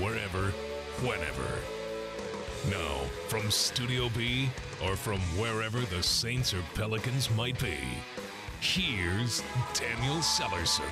wherever, 0.00 0.50
whenever. 1.00 1.48
Now, 2.68 3.04
from 3.28 3.50
Studio 3.50 4.10
B 4.14 4.50
or 4.84 4.94
from 4.94 5.18
wherever 5.38 5.80
the 5.80 6.02
Saints 6.02 6.52
or 6.52 6.62
Pelicans 6.74 7.30
might 7.30 7.58
be, 7.58 7.78
here's 8.60 9.42
Daniel 9.72 10.16
Sellerson. 10.16 10.82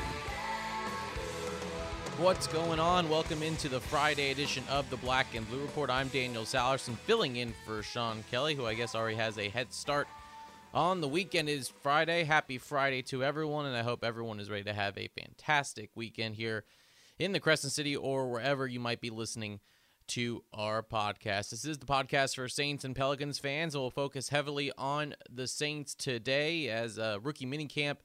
What's 2.16 2.46
going 2.46 2.80
on? 2.80 3.10
Welcome 3.10 3.42
into 3.42 3.68
the 3.68 3.80
Friday 3.80 4.30
edition 4.30 4.64
of 4.70 4.88
the 4.88 4.96
Black 4.96 5.34
and 5.34 5.46
Blue 5.50 5.60
Report. 5.60 5.90
I'm 5.90 6.08
Daniel 6.08 6.44
Salerson, 6.44 6.96
filling 6.96 7.36
in 7.36 7.52
for 7.66 7.82
Sean 7.82 8.24
Kelly, 8.30 8.54
who 8.54 8.64
I 8.64 8.72
guess 8.72 8.94
already 8.94 9.16
has 9.16 9.36
a 9.36 9.50
head 9.50 9.72
start 9.74 10.08
on 10.72 11.02
the 11.02 11.08
weekend. 11.08 11.50
Is 11.50 11.68
Friday. 11.68 12.24
Happy 12.24 12.56
Friday 12.56 13.02
to 13.02 13.22
everyone, 13.22 13.66
and 13.66 13.76
I 13.76 13.82
hope 13.82 14.02
everyone 14.02 14.40
is 14.40 14.48
ready 14.48 14.64
to 14.64 14.72
have 14.72 14.96
a 14.96 15.08
fantastic 15.08 15.90
weekend 15.94 16.36
here 16.36 16.64
in 17.18 17.32
the 17.32 17.40
Crescent 17.40 17.72
City 17.72 17.96
or 17.96 18.30
wherever 18.30 18.66
you 18.66 18.80
might 18.80 19.00
be 19.00 19.10
listening 19.10 19.60
to 20.08 20.44
our 20.52 20.82
podcast. 20.82 21.50
This 21.50 21.64
is 21.64 21.78
the 21.78 21.86
podcast 21.86 22.34
for 22.34 22.48
Saints 22.48 22.84
and 22.84 22.94
Pelicans 22.94 23.38
fans, 23.38 23.76
we'll 23.76 23.90
focus 23.90 24.28
heavily 24.28 24.70
on 24.76 25.14
the 25.30 25.46
Saints 25.46 25.94
today 25.94 26.68
as 26.68 26.98
a 26.98 27.18
rookie 27.22 27.46
minicamp 27.46 27.96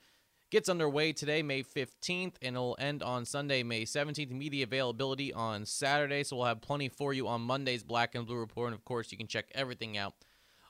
gets 0.49 0.69
underway 0.69 1.13
today, 1.13 1.43
May 1.43 1.63
15th, 1.63 2.33
and 2.41 2.55
it'll 2.55 2.75
end 2.79 3.03
on 3.03 3.25
Sunday, 3.25 3.63
May 3.63 3.83
17th. 3.83 4.31
Media 4.31 4.63
availability 4.63 5.31
on 5.33 5.65
Saturday, 5.65 6.23
so 6.23 6.37
we'll 6.37 6.45
have 6.45 6.61
plenty 6.61 6.89
for 6.89 7.13
you 7.13 7.27
on 7.27 7.41
Monday's 7.41 7.83
Black 7.83 8.15
and 8.15 8.25
Blue 8.25 8.37
Report. 8.37 8.67
And 8.67 8.75
of 8.75 8.83
course, 8.85 9.11
you 9.11 9.17
can 9.17 9.27
check 9.27 9.51
everything 9.53 9.97
out 9.97 10.13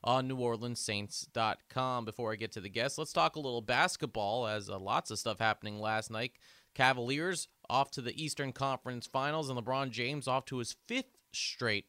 on 0.03 0.29
NewOrleansSaints.com. 0.29 2.05
Before 2.05 2.31
I 2.31 2.35
get 2.35 2.51
to 2.53 2.61
the 2.61 2.69
guests, 2.69 2.97
let's 2.97 3.13
talk 3.13 3.35
a 3.35 3.39
little 3.39 3.61
basketball, 3.61 4.47
as 4.47 4.69
uh, 4.69 4.77
lots 4.77 5.11
of 5.11 5.19
stuff 5.19 5.39
happening 5.39 5.79
last 5.79 6.11
night. 6.11 6.33
Cavaliers 6.79 7.49
off 7.69 7.91
to 7.91 8.01
the 8.01 8.23
Eastern 8.23 8.53
Conference 8.53 9.05
Finals, 9.05 9.49
and 9.49 9.59
LeBron 9.59 9.89
James 9.89 10.29
off 10.29 10.45
to 10.45 10.59
his 10.59 10.77
fifth 10.87 11.17
straight 11.33 11.87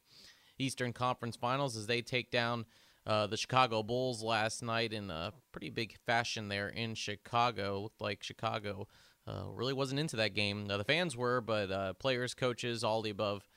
Eastern 0.59 0.91
Conference 0.91 1.37
Finals 1.37 1.77
as 1.77 1.87
they 1.87 2.01
take 2.01 2.29
down 2.29 2.65
uh, 3.07 3.25
the 3.25 3.37
Chicago 3.37 3.83
Bulls 3.83 4.21
last 4.21 4.61
night 4.61 4.91
in 4.91 5.09
a 5.09 5.31
pretty 5.53 5.69
big 5.69 5.95
fashion 6.05 6.49
there 6.49 6.67
in 6.67 6.93
Chicago. 6.93 7.83
Looked 7.83 8.01
like 8.01 8.21
Chicago 8.21 8.89
uh, 9.25 9.43
really 9.47 9.71
wasn't 9.71 10.01
into 10.01 10.17
that 10.17 10.33
game. 10.33 10.67
Now, 10.67 10.75
the 10.75 10.83
fans 10.83 11.15
were, 11.15 11.39
but 11.39 11.71
uh, 11.71 11.93
players, 11.93 12.33
coaches, 12.33 12.83
all 12.83 13.01
the 13.01 13.11
above 13.11 13.47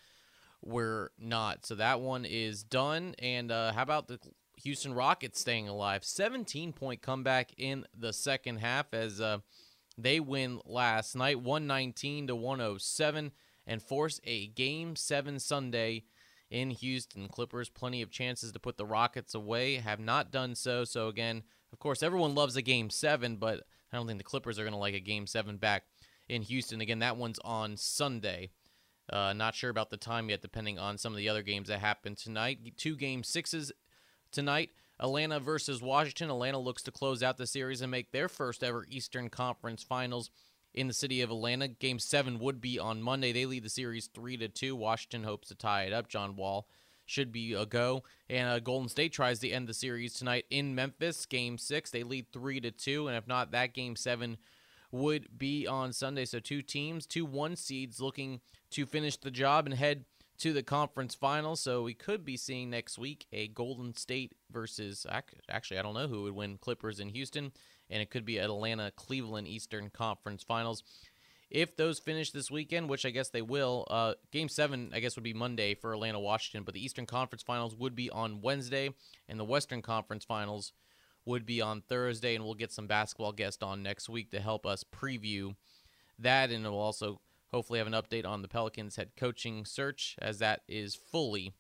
were 0.62 1.11
not. 1.19 1.67
So 1.67 1.75
that 1.75 2.00
one 2.00 2.25
is 2.25 2.62
done. 2.62 3.17
And 3.19 3.50
uh, 3.50 3.73
how 3.73 3.83
about 3.83 4.06
the 4.06 4.21
Houston 4.62 4.94
Rockets 4.94 5.41
staying 5.41 5.69
alive? 5.69 6.05
17 6.05 6.73
point 6.75 7.03
comeback 7.03 7.50
in 7.59 7.87
the 7.93 8.12
second 8.12 8.59
half 8.59 8.94
as 8.94 9.21
uh, 9.21 9.39
they 9.97 10.21
win 10.21 10.60
last 10.65 11.15
night, 11.15 11.41
119 11.41 12.28
to 12.28 12.37
107, 12.37 13.32
and 13.66 13.82
force 13.82 14.21
a 14.25 14.49
game 14.49 14.97
seven 14.97 15.38
Sunday 15.38 16.05
in 16.50 16.71
Houston. 16.71 17.28
Clippers 17.28 17.69
plenty 17.69 18.03
of 18.03 18.10
chances 18.10 18.53
to 18.53 18.59
put 18.59 18.77
the 18.77 18.87
Rockets 18.87 19.34
away, 19.34 19.77
have 19.77 20.00
not 20.00 20.31
done 20.31 20.55
so. 20.55 20.84
So 20.84 21.09
again, 21.09 21.43
of 21.72 21.78
course, 21.78 22.03
everyone 22.03 22.34
loves 22.34 22.56
a 22.56 22.62
game 22.62 22.91
7, 22.91 23.37
but 23.37 23.65
I 23.93 23.97
don't 23.97 24.06
think 24.06 24.19
the 24.19 24.25
Clippers 24.25 24.59
are 24.59 24.62
going 24.62 24.72
to 24.72 24.78
like 24.78 24.94
a 24.94 25.00
game 25.00 25.27
7 25.27 25.56
back 25.56 25.84
in 26.28 26.43
Houston. 26.43 26.81
Again, 26.81 27.00
that 27.00 27.16
one's 27.16 27.38
on 27.44 27.76
Sunday. 27.76 28.50
Uh, 29.11 29.32
not 29.32 29.55
sure 29.55 29.71
about 29.71 29.91
the 29.91 29.97
time 29.97 30.31
yet, 30.31 30.41
depending 30.41 30.78
on 30.78 30.97
some 30.97 31.12
of 31.12 31.19
the 31.19 31.28
other 31.28 31.43
games 31.43 31.69
that 31.69 31.81
happen 31.81 32.15
tonight. 32.15 32.59
Two 32.76 32.97
game 32.97 33.22
sixes 33.22 33.71
tonight. 34.32 34.71
Atlanta 35.00 35.41
versus 35.41 35.82
Washington. 35.82 36.31
Atlanta 36.31 36.59
looks 36.59 36.82
to 36.82 36.93
close 36.93 37.22
out 37.22 37.37
the 37.37 37.47
series 37.47 37.81
and 37.81 37.91
make 37.91 38.12
their 38.12 38.28
first 38.28 38.62
ever 38.62 38.87
Eastern 38.88 39.28
Conference 39.28 39.82
Finals 39.82 40.31
in 40.72 40.88
the 40.88 40.94
city 40.94 41.21
of 41.21 41.31
Atlanta. 41.31 41.69
Game 41.69 41.99
seven 41.99 42.38
would 42.38 42.60
be 42.60 42.78
on 42.78 43.03
Monday. 43.03 43.32
They 43.32 43.47
lead 43.47 43.65
the 43.65 43.71
series 43.71 44.06
three 44.06 44.37
to 44.37 44.49
two. 44.49 44.77
Washington 44.77 45.25
hopes 45.25 45.49
to 45.49 45.55
tie 45.55 45.84
it 45.84 45.93
up. 45.93 46.09
John 46.09 46.37
Wall 46.37 46.69
should 47.06 47.32
be 47.32 47.53
a 47.53 47.66
go, 47.66 48.03
and 48.31 48.49
uh, 48.49 48.59
Golden 48.60 48.88
State 48.88 49.12
tries 49.12 49.38
to 49.41 49.50
end 49.50 49.69
the 49.69 49.75
series 49.75 50.15
tonight 50.15 50.47
in 50.49 50.75
Memphis. 50.75 51.26
Game 51.26 51.59
six, 51.59 51.91
they 51.91 52.03
lead 52.03 52.26
three 52.32 52.61
to 52.61 52.71
two, 52.71 53.09
and 53.09 53.16
if 53.16 53.28
not, 53.28 53.50
that 53.50 53.75
game 53.75 53.94
seven 53.94 54.38
would 54.91 55.26
be 55.37 55.66
on 55.66 55.93
Sunday. 55.93 56.25
So 56.25 56.38
two 56.38 56.62
teams, 56.62 57.05
two 57.05 57.26
one 57.26 57.56
seeds, 57.56 58.00
looking 58.00 58.41
to 58.71 58.87
finish 58.87 59.16
the 59.16 59.31
job 59.31 59.66
and 59.66 59.75
head 59.75 60.05
to 60.39 60.53
the 60.53 60.62
conference 60.62 61.15
finals. 61.15 61.61
So 61.61 61.83
we 61.83 61.95
could 61.95 62.25
be 62.25 62.37
seeing 62.37 62.71
next 62.71 62.99
week 62.99 63.27
a 63.33 63.49
Golden 63.49 63.95
State 63.95 64.34
versus 64.50 65.06
actually 65.49 65.78
I 65.78 65.83
don't 65.83 65.95
know 65.95 66.09
who 66.09 66.22
would 66.25 66.34
win 66.34 66.59
Clippers 66.59 67.00
in 67.00 67.11
Houston 67.11 67.53
and 67.91 68.03
it 68.03 68.11
could 68.11 68.25
be 68.25 68.39
Atlanta 68.39 68.91
Cleveland 68.97 69.49
Eastern 69.49 69.91
Conference 69.91 70.43
Finals. 70.43 70.83
If 71.50 71.77
those 71.77 72.00
finish 72.00 72.31
this 72.31 72.50
weekend, 72.50 72.89
which 72.89 73.06
I 73.06 73.11
guess 73.11 73.28
they 73.28 73.43
will, 73.43 73.87
uh, 73.89 74.15
Game 74.33 74.49
Seven 74.49 74.91
I 74.93 75.00
guess 75.00 75.17
would 75.17 75.23
be 75.23 75.34
Monday 75.34 75.75
for 75.75 75.93
Atlanta 75.93 76.19
Washington, 76.19 76.65
but 76.65 76.75
the 76.75 76.84
Eastern 76.84 77.06
Conference 77.06 77.43
Finals 77.43 77.77
would 77.77 77.94
be 77.94 78.11
on 78.11 78.41
Wednesday, 78.41 78.91
and 79.28 79.39
the 79.39 79.44
Western 79.44 79.83
Conference 79.83 80.25
Finals 80.25 80.73
would 81.27 81.47
be 81.47 81.61
on 81.61 81.83
Thursday, 81.83 82.34
and 82.34 82.44
we'll 82.44 82.55
get 82.55 82.73
some 82.73 82.87
basketball 82.87 83.33
guests 83.33 83.62
on 83.62 83.83
next 83.83 84.09
week 84.09 84.31
to 84.31 84.41
help 84.41 84.67
us 84.67 84.84
preview 84.84 85.55
that, 86.19 86.50
and 86.50 86.65
we'll 86.65 86.78
also 86.78 87.21
hopefully 87.55 87.79
have 87.79 87.87
an 87.87 87.93
update 87.93 88.27
on 88.27 88.43
the 88.43 88.49
Pelicans 88.49 88.97
head 88.97 89.13
coaching 89.17 89.65
search 89.65 90.17
as 90.21 90.41
that 90.41 90.63
is 90.67 90.97
fully 90.97 91.55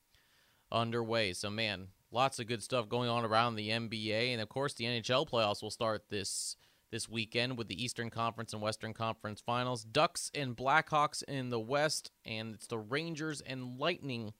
underway. 0.72 1.32
So 1.32 1.50
man, 1.50 1.88
lots 2.10 2.40
of 2.40 2.48
good 2.48 2.64
stuff 2.64 2.88
going 2.88 3.08
on 3.08 3.24
around 3.24 3.54
the 3.54 3.70
NBA, 3.70 4.32
and 4.32 4.40
of 4.40 4.48
course 4.48 4.74
the 4.74 4.86
NHL 4.86 5.30
playoffs 5.30 5.62
will 5.62 5.70
start 5.70 6.10
this 6.10 6.56
this 6.90 7.08
weekend 7.08 7.56
with 7.56 7.68
the 7.68 7.82
Eastern 7.82 8.10
Conference 8.10 8.52
and 8.52 8.60
Western 8.60 8.92
Conference 8.92 9.40
Finals. 9.40 9.84
Ducks 9.84 10.30
and 10.34 10.56
Blackhawks 10.56 11.22
in 11.24 11.50
the 11.50 11.60
West, 11.60 12.10
and 12.24 12.54
it's 12.54 12.66
the 12.66 12.78
Rangers 12.78 13.40
and 13.40 13.78
Lightning 13.78 14.32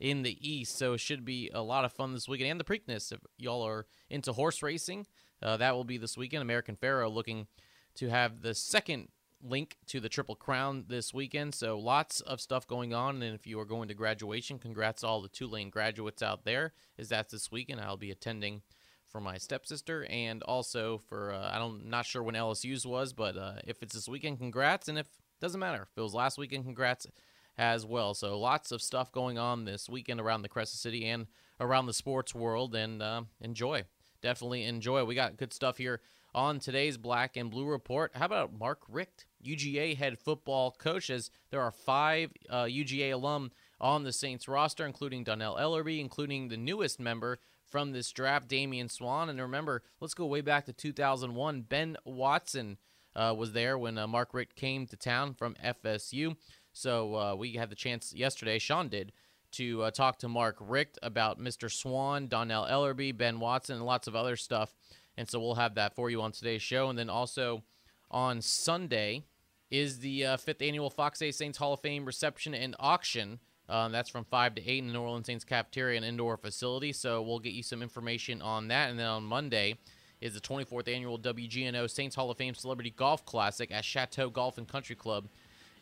in 0.00 0.22
the 0.22 0.36
East. 0.40 0.76
So 0.76 0.94
it 0.94 1.00
should 1.00 1.24
be 1.24 1.50
a 1.54 1.62
lot 1.62 1.84
of 1.84 1.92
fun 1.92 2.12
this 2.12 2.28
weekend. 2.28 2.50
And 2.50 2.60
the 2.60 2.64
Preakness, 2.64 3.12
if 3.12 3.20
y'all 3.38 3.62
are 3.62 3.86
into 4.10 4.32
horse 4.32 4.62
racing, 4.62 5.06
uh, 5.42 5.56
that 5.56 5.74
will 5.74 5.84
be 5.84 5.98
this 5.98 6.16
weekend. 6.16 6.42
American 6.42 6.76
Pharoah 6.76 7.08
looking 7.08 7.46
to 7.96 8.08
have 8.08 8.42
the 8.42 8.54
second 8.54 9.08
link 9.48 9.76
to 9.86 10.00
the 10.00 10.08
Triple 10.08 10.34
Crown 10.34 10.84
this 10.88 11.14
weekend. 11.14 11.54
So 11.54 11.78
lots 11.78 12.20
of 12.20 12.40
stuff 12.40 12.66
going 12.66 12.92
on. 12.92 13.22
And 13.22 13.34
if 13.34 13.46
you 13.46 13.58
are 13.60 13.64
going 13.64 13.88
to 13.88 13.94
graduation, 13.94 14.58
congrats 14.58 15.00
to 15.00 15.06
all 15.06 15.22
the 15.22 15.28
Tulane 15.28 15.70
graduates 15.70 16.22
out 16.22 16.44
there. 16.44 16.72
Is 16.98 17.08
that 17.08 17.30
this 17.30 17.50
weekend? 17.50 17.80
I'll 17.80 17.96
be 17.96 18.10
attending 18.10 18.62
for 19.08 19.20
my 19.20 19.38
stepsister 19.38 20.04
and 20.10 20.42
also 20.42 20.98
for 21.08 21.32
uh, 21.32 21.50
I 21.52 21.58
don't 21.58 21.86
not 21.86 22.06
sure 22.06 22.22
when 22.22 22.34
LSU's 22.34 22.86
was, 22.86 23.12
but 23.12 23.36
uh, 23.36 23.54
if 23.64 23.82
it's 23.82 23.94
this 23.94 24.08
weekend, 24.08 24.38
congrats. 24.38 24.88
And 24.88 24.98
if 24.98 25.06
doesn't 25.40 25.60
matter 25.60 25.82
if 25.82 25.96
it 25.96 26.00
was 26.00 26.14
last 26.14 26.38
weekend, 26.38 26.64
congrats 26.64 27.06
as 27.58 27.86
well. 27.86 28.14
So 28.14 28.38
lots 28.38 28.72
of 28.72 28.82
stuff 28.82 29.12
going 29.12 29.38
on 29.38 29.64
this 29.64 29.88
weekend 29.88 30.20
around 30.20 30.42
the 30.42 30.48
Crescent 30.48 30.80
City 30.80 31.06
and 31.06 31.26
around 31.60 31.86
the 31.86 31.94
sports 31.94 32.34
world, 32.34 32.74
and 32.74 33.02
uh, 33.02 33.22
enjoy. 33.40 33.84
Definitely 34.22 34.64
enjoy. 34.64 35.04
We 35.04 35.14
got 35.14 35.36
good 35.36 35.52
stuff 35.52 35.78
here 35.78 36.00
on 36.36 36.60
today's 36.60 36.98
Black 36.98 37.36
and 37.36 37.50
Blue 37.50 37.64
Report. 37.64 38.12
How 38.14 38.26
about 38.26 38.56
Mark 38.56 38.82
Richt, 38.88 39.24
UGA 39.44 39.96
head 39.96 40.18
football 40.18 40.70
coach? 40.70 41.08
As 41.08 41.30
there 41.50 41.62
are 41.62 41.72
five 41.72 42.30
uh, 42.50 42.64
UGA 42.64 43.14
alum 43.14 43.50
on 43.80 44.04
the 44.04 44.12
Saints 44.12 44.46
roster, 44.46 44.84
including 44.84 45.24
Dannell 45.24 45.58
Ellerbe, 45.58 45.98
including 45.98 46.48
the 46.48 46.58
newest 46.58 47.00
member 47.00 47.38
from 47.64 47.92
this 47.92 48.12
draft, 48.12 48.48
Damian 48.48 48.90
Swann. 48.90 49.30
And 49.30 49.40
remember, 49.40 49.82
let's 49.98 50.14
go 50.14 50.26
way 50.26 50.42
back 50.42 50.66
to 50.66 50.72
2001. 50.74 51.62
Ben 51.62 51.96
Watson 52.04 52.76
uh, 53.16 53.34
was 53.36 53.52
there 53.52 53.78
when 53.78 53.96
uh, 53.96 54.06
Mark 54.06 54.34
Richt 54.34 54.54
came 54.54 54.86
to 54.86 54.96
town 54.96 55.32
from 55.32 55.56
FSU. 55.64 56.36
So 56.72 57.16
uh, 57.16 57.34
we 57.34 57.54
had 57.54 57.70
the 57.70 57.74
chance 57.74 58.14
yesterday, 58.14 58.58
Sean 58.58 58.88
did, 58.88 59.12
to 59.52 59.84
uh, 59.84 59.90
talk 59.90 60.18
to 60.18 60.28
Mark 60.28 60.56
Richt 60.60 60.98
about 61.02 61.40
Mr. 61.40 61.72
Swann, 61.72 62.28
Dannell 62.28 62.70
Ellerbe, 62.70 63.16
Ben 63.16 63.40
Watson, 63.40 63.76
and 63.76 63.86
lots 63.86 64.06
of 64.06 64.14
other 64.14 64.36
stuff. 64.36 64.74
And 65.16 65.28
so 65.28 65.40
we'll 65.40 65.54
have 65.54 65.74
that 65.76 65.94
for 65.94 66.10
you 66.10 66.20
on 66.22 66.32
today's 66.32 66.62
show. 66.62 66.88
And 66.88 66.98
then 66.98 67.08
also 67.08 67.62
on 68.10 68.42
Sunday 68.42 69.24
is 69.70 69.98
the 70.00 70.24
uh, 70.24 70.36
fifth 70.36 70.62
annual 70.62 70.90
Fox 70.90 71.22
8 71.22 71.34
Saints 71.34 71.58
Hall 71.58 71.72
of 71.72 71.80
Fame 71.80 72.04
reception 72.04 72.54
and 72.54 72.76
auction. 72.78 73.40
Um, 73.68 73.90
that's 73.90 74.08
from 74.10 74.24
5 74.24 74.56
to 74.56 74.70
8 74.70 74.78
in 74.78 74.86
the 74.86 74.92
New 74.92 75.00
Orleans 75.00 75.26
Saints 75.26 75.44
cafeteria 75.44 75.96
and 75.96 76.06
indoor 76.06 76.36
facility. 76.36 76.92
So 76.92 77.22
we'll 77.22 77.40
get 77.40 77.52
you 77.52 77.62
some 77.62 77.82
information 77.82 78.40
on 78.40 78.68
that. 78.68 78.90
And 78.90 78.98
then 78.98 79.06
on 79.06 79.24
Monday 79.24 79.76
is 80.20 80.34
the 80.34 80.40
24th 80.40 80.88
annual 80.88 81.18
WGNO 81.18 81.90
Saints 81.90 82.14
Hall 82.14 82.30
of 82.30 82.36
Fame 82.36 82.54
Celebrity 82.54 82.90
Golf 82.90 83.24
Classic 83.24 83.70
at 83.72 83.84
Chateau 83.84 84.30
Golf 84.30 84.56
and 84.56 84.68
Country 84.68 84.94
Club 84.94 85.26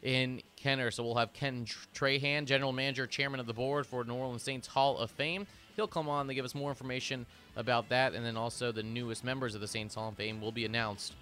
in 0.02 0.42
Kenner. 0.56 0.90
So 0.90 1.04
we'll 1.04 1.16
have 1.16 1.32
Ken 1.32 1.66
Trahan, 1.94 2.46
General 2.46 2.72
Manager, 2.72 3.06
Chairman 3.06 3.40
of 3.40 3.46
the 3.46 3.52
Board 3.52 3.86
for 3.86 4.04
New 4.04 4.14
Orleans 4.14 4.42
Saints 4.42 4.68
Hall 4.68 4.96
of 4.98 5.10
Fame. 5.10 5.46
He'll 5.76 5.88
come 5.88 6.08
on 6.08 6.28
to 6.28 6.34
give 6.34 6.44
us 6.44 6.54
more 6.54 6.70
information 6.70 7.26
about 7.56 7.88
that. 7.88 8.14
And 8.14 8.24
then 8.24 8.36
also 8.36 8.72
the 8.72 8.82
newest 8.82 9.24
members 9.24 9.54
of 9.54 9.60
the 9.60 9.68
Saints 9.68 9.94
Hall 9.94 10.08
of 10.08 10.16
Fame 10.16 10.40
will 10.40 10.52
be 10.52 10.64
announced 10.64 11.14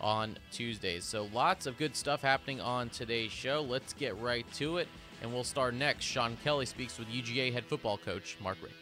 on 0.00 0.36
Tuesdays. 0.50 1.04
So 1.04 1.28
lots 1.32 1.66
of 1.66 1.78
good 1.78 1.94
stuff 1.94 2.22
happening 2.22 2.60
on 2.60 2.88
today's 2.88 3.30
show. 3.30 3.62
Let's 3.62 3.92
get 3.92 4.18
right 4.20 4.50
to 4.54 4.78
it. 4.78 4.88
And 5.22 5.32
we'll 5.32 5.44
start 5.44 5.74
next. 5.74 6.04
Sean 6.04 6.36
Kelly 6.42 6.66
speaks 6.66 6.98
with 6.98 7.06
UGA 7.08 7.52
head 7.52 7.64
football 7.64 7.96
coach 7.96 8.36
Mark 8.42 8.58
Richt. 8.60 8.74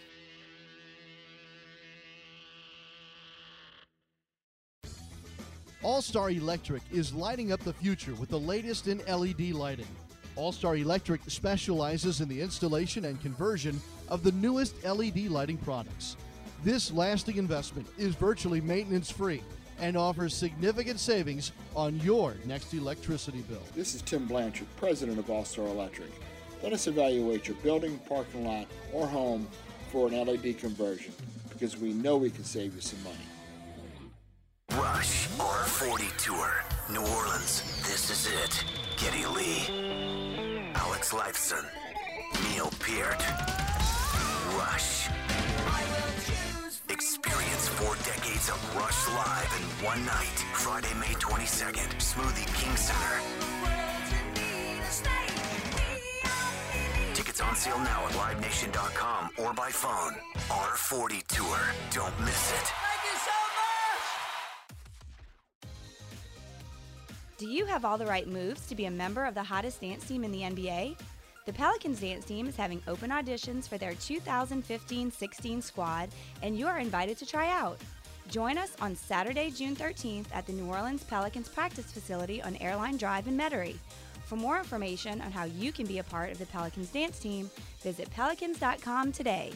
All 5.82 6.02
Star 6.02 6.30
Electric 6.30 6.82
is 6.92 7.12
lighting 7.12 7.52
up 7.52 7.60
the 7.60 7.72
future 7.72 8.14
with 8.14 8.28
the 8.28 8.38
latest 8.38 8.86
in 8.86 8.98
LED 9.06 9.52
lighting. 9.52 9.86
All 10.36 10.52
Star 10.52 10.76
Electric 10.76 11.20
specializes 11.26 12.20
in 12.20 12.28
the 12.28 12.40
installation 12.40 13.04
and 13.04 13.20
conversion 13.20 13.80
of 14.08 14.22
the 14.22 14.32
newest 14.32 14.82
LED 14.84 15.28
lighting 15.28 15.58
products. 15.58 16.16
This 16.64 16.92
lasting 16.92 17.36
investment 17.36 17.86
is 17.98 18.14
virtually 18.14 18.60
maintenance 18.60 19.10
free 19.10 19.42
and 19.80 19.96
offers 19.96 20.34
significant 20.34 21.00
savings 21.00 21.52
on 21.74 21.98
your 22.00 22.34
next 22.44 22.74
electricity 22.74 23.42
bill. 23.48 23.62
This 23.74 23.94
is 23.94 24.02
Tim 24.02 24.26
Blanchard, 24.26 24.66
president 24.76 25.18
of 25.18 25.30
All 25.30 25.44
Star 25.44 25.66
Electric. 25.66 26.10
Let 26.62 26.72
us 26.72 26.86
evaluate 26.86 27.48
your 27.48 27.56
building, 27.58 27.98
parking 28.08 28.46
lot, 28.46 28.66
or 28.92 29.06
home 29.06 29.48
for 29.90 30.08
an 30.08 30.14
LED 30.14 30.58
conversion 30.58 31.12
because 31.48 31.76
we 31.78 31.92
know 31.92 32.16
we 32.16 32.30
can 32.30 32.44
save 32.44 32.74
you 32.74 32.80
some 32.80 33.02
money. 33.02 33.16
Rush 34.72 35.28
R40 35.28 36.16
Tour, 36.22 36.64
New 36.90 37.00
Orleans. 37.00 37.62
This 37.82 38.10
is 38.10 38.28
it. 38.32 38.64
Geddy 38.98 39.26
Lee, 39.26 39.66
Alex 39.70 40.09
Lifeson, 41.12 41.64
Neil 42.44 42.70
Peart. 42.78 43.20
Rush. 44.56 45.08
Experience 46.88 47.68
four 47.68 47.96
decades 48.04 48.48
of 48.48 48.76
Rush 48.76 49.08
live 49.08 49.52
in 49.58 49.84
one 49.84 50.04
night. 50.04 50.38
Friday, 50.52 50.92
May 51.00 51.14
22nd, 51.18 51.90
Smoothie 51.98 52.46
King 52.54 52.76
Center. 52.76 53.20
Tickets 57.14 57.40
on 57.40 57.56
sale 57.56 57.78
now 57.78 58.06
at 58.06 58.12
livenation.com 58.12 59.30
or 59.38 59.52
by 59.52 59.70
phone. 59.70 60.14
R40 60.48 61.26
Tour. 61.26 61.58
Don't 61.92 62.20
miss 62.20 62.52
it. 62.52 62.89
Do 67.40 67.48
you 67.48 67.64
have 67.64 67.86
all 67.86 67.96
the 67.96 68.04
right 68.04 68.28
moves 68.28 68.66
to 68.66 68.74
be 68.74 68.84
a 68.84 68.90
member 68.90 69.24
of 69.24 69.34
the 69.34 69.42
hottest 69.42 69.80
dance 69.80 70.06
team 70.06 70.24
in 70.24 70.30
the 70.30 70.42
NBA? 70.42 70.94
The 71.46 71.52
Pelicans 71.54 71.98
dance 71.98 72.26
team 72.26 72.46
is 72.46 72.54
having 72.54 72.82
open 72.86 73.08
auditions 73.08 73.66
for 73.66 73.78
their 73.78 73.94
2015 73.94 75.10
16 75.10 75.62
squad, 75.62 76.10
and 76.42 76.58
you 76.58 76.66
are 76.66 76.78
invited 76.78 77.16
to 77.16 77.24
try 77.24 77.48
out. 77.48 77.80
Join 78.28 78.58
us 78.58 78.76
on 78.82 78.94
Saturday, 78.94 79.50
June 79.50 79.74
13th 79.74 80.26
at 80.34 80.46
the 80.46 80.52
New 80.52 80.66
Orleans 80.66 81.02
Pelicans 81.04 81.48
practice 81.48 81.90
facility 81.90 82.42
on 82.42 82.56
Airline 82.56 82.98
Drive 82.98 83.26
in 83.26 83.38
Metairie. 83.38 83.78
For 84.26 84.36
more 84.36 84.58
information 84.58 85.22
on 85.22 85.32
how 85.32 85.44
you 85.44 85.72
can 85.72 85.86
be 85.86 86.00
a 86.00 86.04
part 86.04 86.30
of 86.30 86.38
the 86.38 86.44
Pelicans 86.44 86.90
dance 86.90 87.18
team, 87.18 87.50
visit 87.82 88.10
pelicans.com 88.10 89.12
today. 89.12 89.54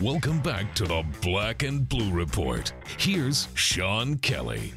Welcome 0.00 0.40
back 0.40 0.74
to 0.76 0.84
the 0.84 1.04
Black 1.20 1.62
and 1.62 1.86
Blue 1.86 2.10
Report. 2.10 2.72
Here's 2.96 3.48
Sean 3.52 4.16
Kelly. 4.16 4.72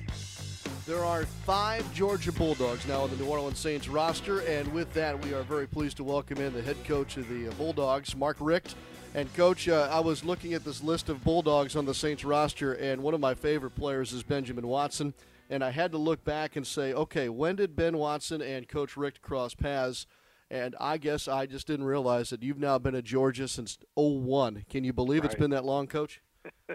There 0.86 1.02
are 1.02 1.24
five 1.24 1.94
Georgia 1.94 2.34
Bulldogs 2.34 2.86
now 2.86 3.04
on 3.04 3.10
the 3.10 3.16
New 3.16 3.28
Orleans 3.28 3.58
Saints 3.58 3.88
roster, 3.88 4.42
and 4.42 4.68
with 4.74 4.92
that, 4.96 5.24
we 5.24 5.34
are 5.34 5.44
very 5.44 5.66
pleased 5.66 5.96
to 5.98 6.04
welcome 6.04 6.40
in 6.40 6.52
the 6.52 6.62
head 6.62 6.76
coach 6.84 7.16
of 7.16 7.30
the 7.30 7.46
Bulldogs, 7.56 8.18
Mark 8.18 8.36
Richt. 8.42 8.76
And, 9.16 9.34
Coach, 9.34 9.70
uh, 9.70 9.88
I 9.90 10.02
was 10.02 10.26
looking 10.26 10.56
at 10.56 10.66
this 10.66 10.84
list 10.84 11.08
of 11.08 11.24
Bulldogs 11.24 11.78
on 11.78 11.86
the 11.86 11.94
Saints 11.94 12.26
roster, 12.26 12.74
and 12.74 13.02
one 13.02 13.14
of 13.14 13.22
my 13.22 13.34
favorite 13.34 13.76
players 13.76 14.12
is 14.12 14.24
Benjamin 14.24 14.68
Watson. 14.68 15.14
And 15.50 15.64
I 15.64 15.70
had 15.70 15.94
to 15.94 15.98
look 15.98 16.26
back 16.26 16.58
and 16.58 16.68
say, 16.68 16.92
okay, 16.92 17.30
when 17.30 17.56
did 17.56 17.78
Ben 17.78 17.98
Watson 17.98 18.42
and 18.42 18.68
Coach 18.68 18.98
Richt 18.98 19.22
cross 19.22 19.54
paths? 19.54 20.06
And 20.54 20.76
I 20.80 21.00
guess 21.00 21.28
I 21.28 21.48
just 21.48 21.66
didn't 21.66 21.88
realize 21.88 22.30
that 22.30 22.44
you've 22.44 22.60
now 22.60 22.78
been 22.78 22.94
at 22.94 23.06
Georgia 23.06 23.48
since 23.48 23.80
01. 23.96 24.66
Can 24.70 24.84
you 24.84 24.94
believe 24.94 25.26
it's 25.26 25.34
Right. 25.34 25.40
been 25.40 25.50
that 25.50 25.66
long, 25.66 25.88
Coach? 25.88 26.22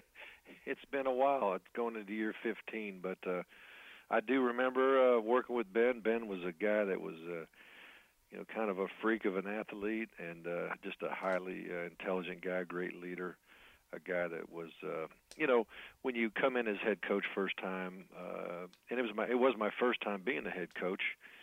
it's 0.66 0.84
been 0.90 1.06
a 1.06 1.12
while. 1.12 1.54
It's 1.54 1.68
going 1.76 1.94
into 1.94 2.12
year 2.12 2.34
15, 2.42 2.98
but 3.00 3.18
uh, 3.24 3.44
I 4.10 4.18
do 4.18 4.42
remember 4.42 5.16
uh, 5.18 5.20
working 5.20 5.54
with 5.54 5.72
Ben. 5.72 6.00
Ben 6.00 6.26
was 6.26 6.40
a 6.44 6.50
guy 6.50 6.86
that 6.86 7.00
was, 7.00 7.14
uh, 7.30 7.44
you 8.32 8.38
know, 8.38 8.44
kind 8.52 8.68
of 8.68 8.80
a 8.80 8.88
freak 9.00 9.24
of 9.24 9.36
an 9.36 9.46
athlete 9.46 10.08
and 10.18 10.48
uh, 10.48 10.74
just 10.82 11.00
a 11.02 11.14
highly 11.14 11.66
uh, 11.70 11.84
intelligent 11.84 12.40
guy, 12.42 12.64
great 12.64 13.00
leader, 13.00 13.36
a 13.92 14.00
guy 14.00 14.26
that 14.26 14.50
was, 14.50 14.70
uh, 14.82 15.06
you 15.36 15.46
know, 15.46 15.68
when 16.02 16.16
you 16.16 16.30
come 16.30 16.56
in 16.56 16.66
as 16.66 16.78
head 16.82 17.00
coach 17.00 17.26
first 17.32 17.56
time, 17.58 18.06
uh, 18.18 18.66
and 18.90 18.98
it 18.98 19.02
was 19.02 19.12
my 19.14 19.28
it 19.28 19.38
was 19.38 19.54
my 19.56 19.70
first 19.78 20.00
time 20.00 20.22
being 20.24 20.42
the 20.42 20.50
head 20.50 20.74
coach. 20.74 21.02
Uh, 21.22 21.37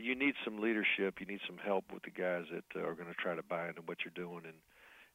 you 0.00 0.14
need 0.14 0.34
some 0.44 0.60
leadership. 0.60 1.20
You 1.20 1.26
need 1.26 1.40
some 1.46 1.58
help 1.58 1.84
with 1.92 2.02
the 2.02 2.10
guys 2.10 2.44
that 2.52 2.64
uh, 2.80 2.86
are 2.86 2.94
going 2.94 3.08
to 3.08 3.14
try 3.14 3.34
to 3.34 3.42
buy 3.42 3.68
into 3.68 3.82
what 3.82 3.98
you're 4.04 4.12
doing, 4.14 4.42
and 4.44 4.56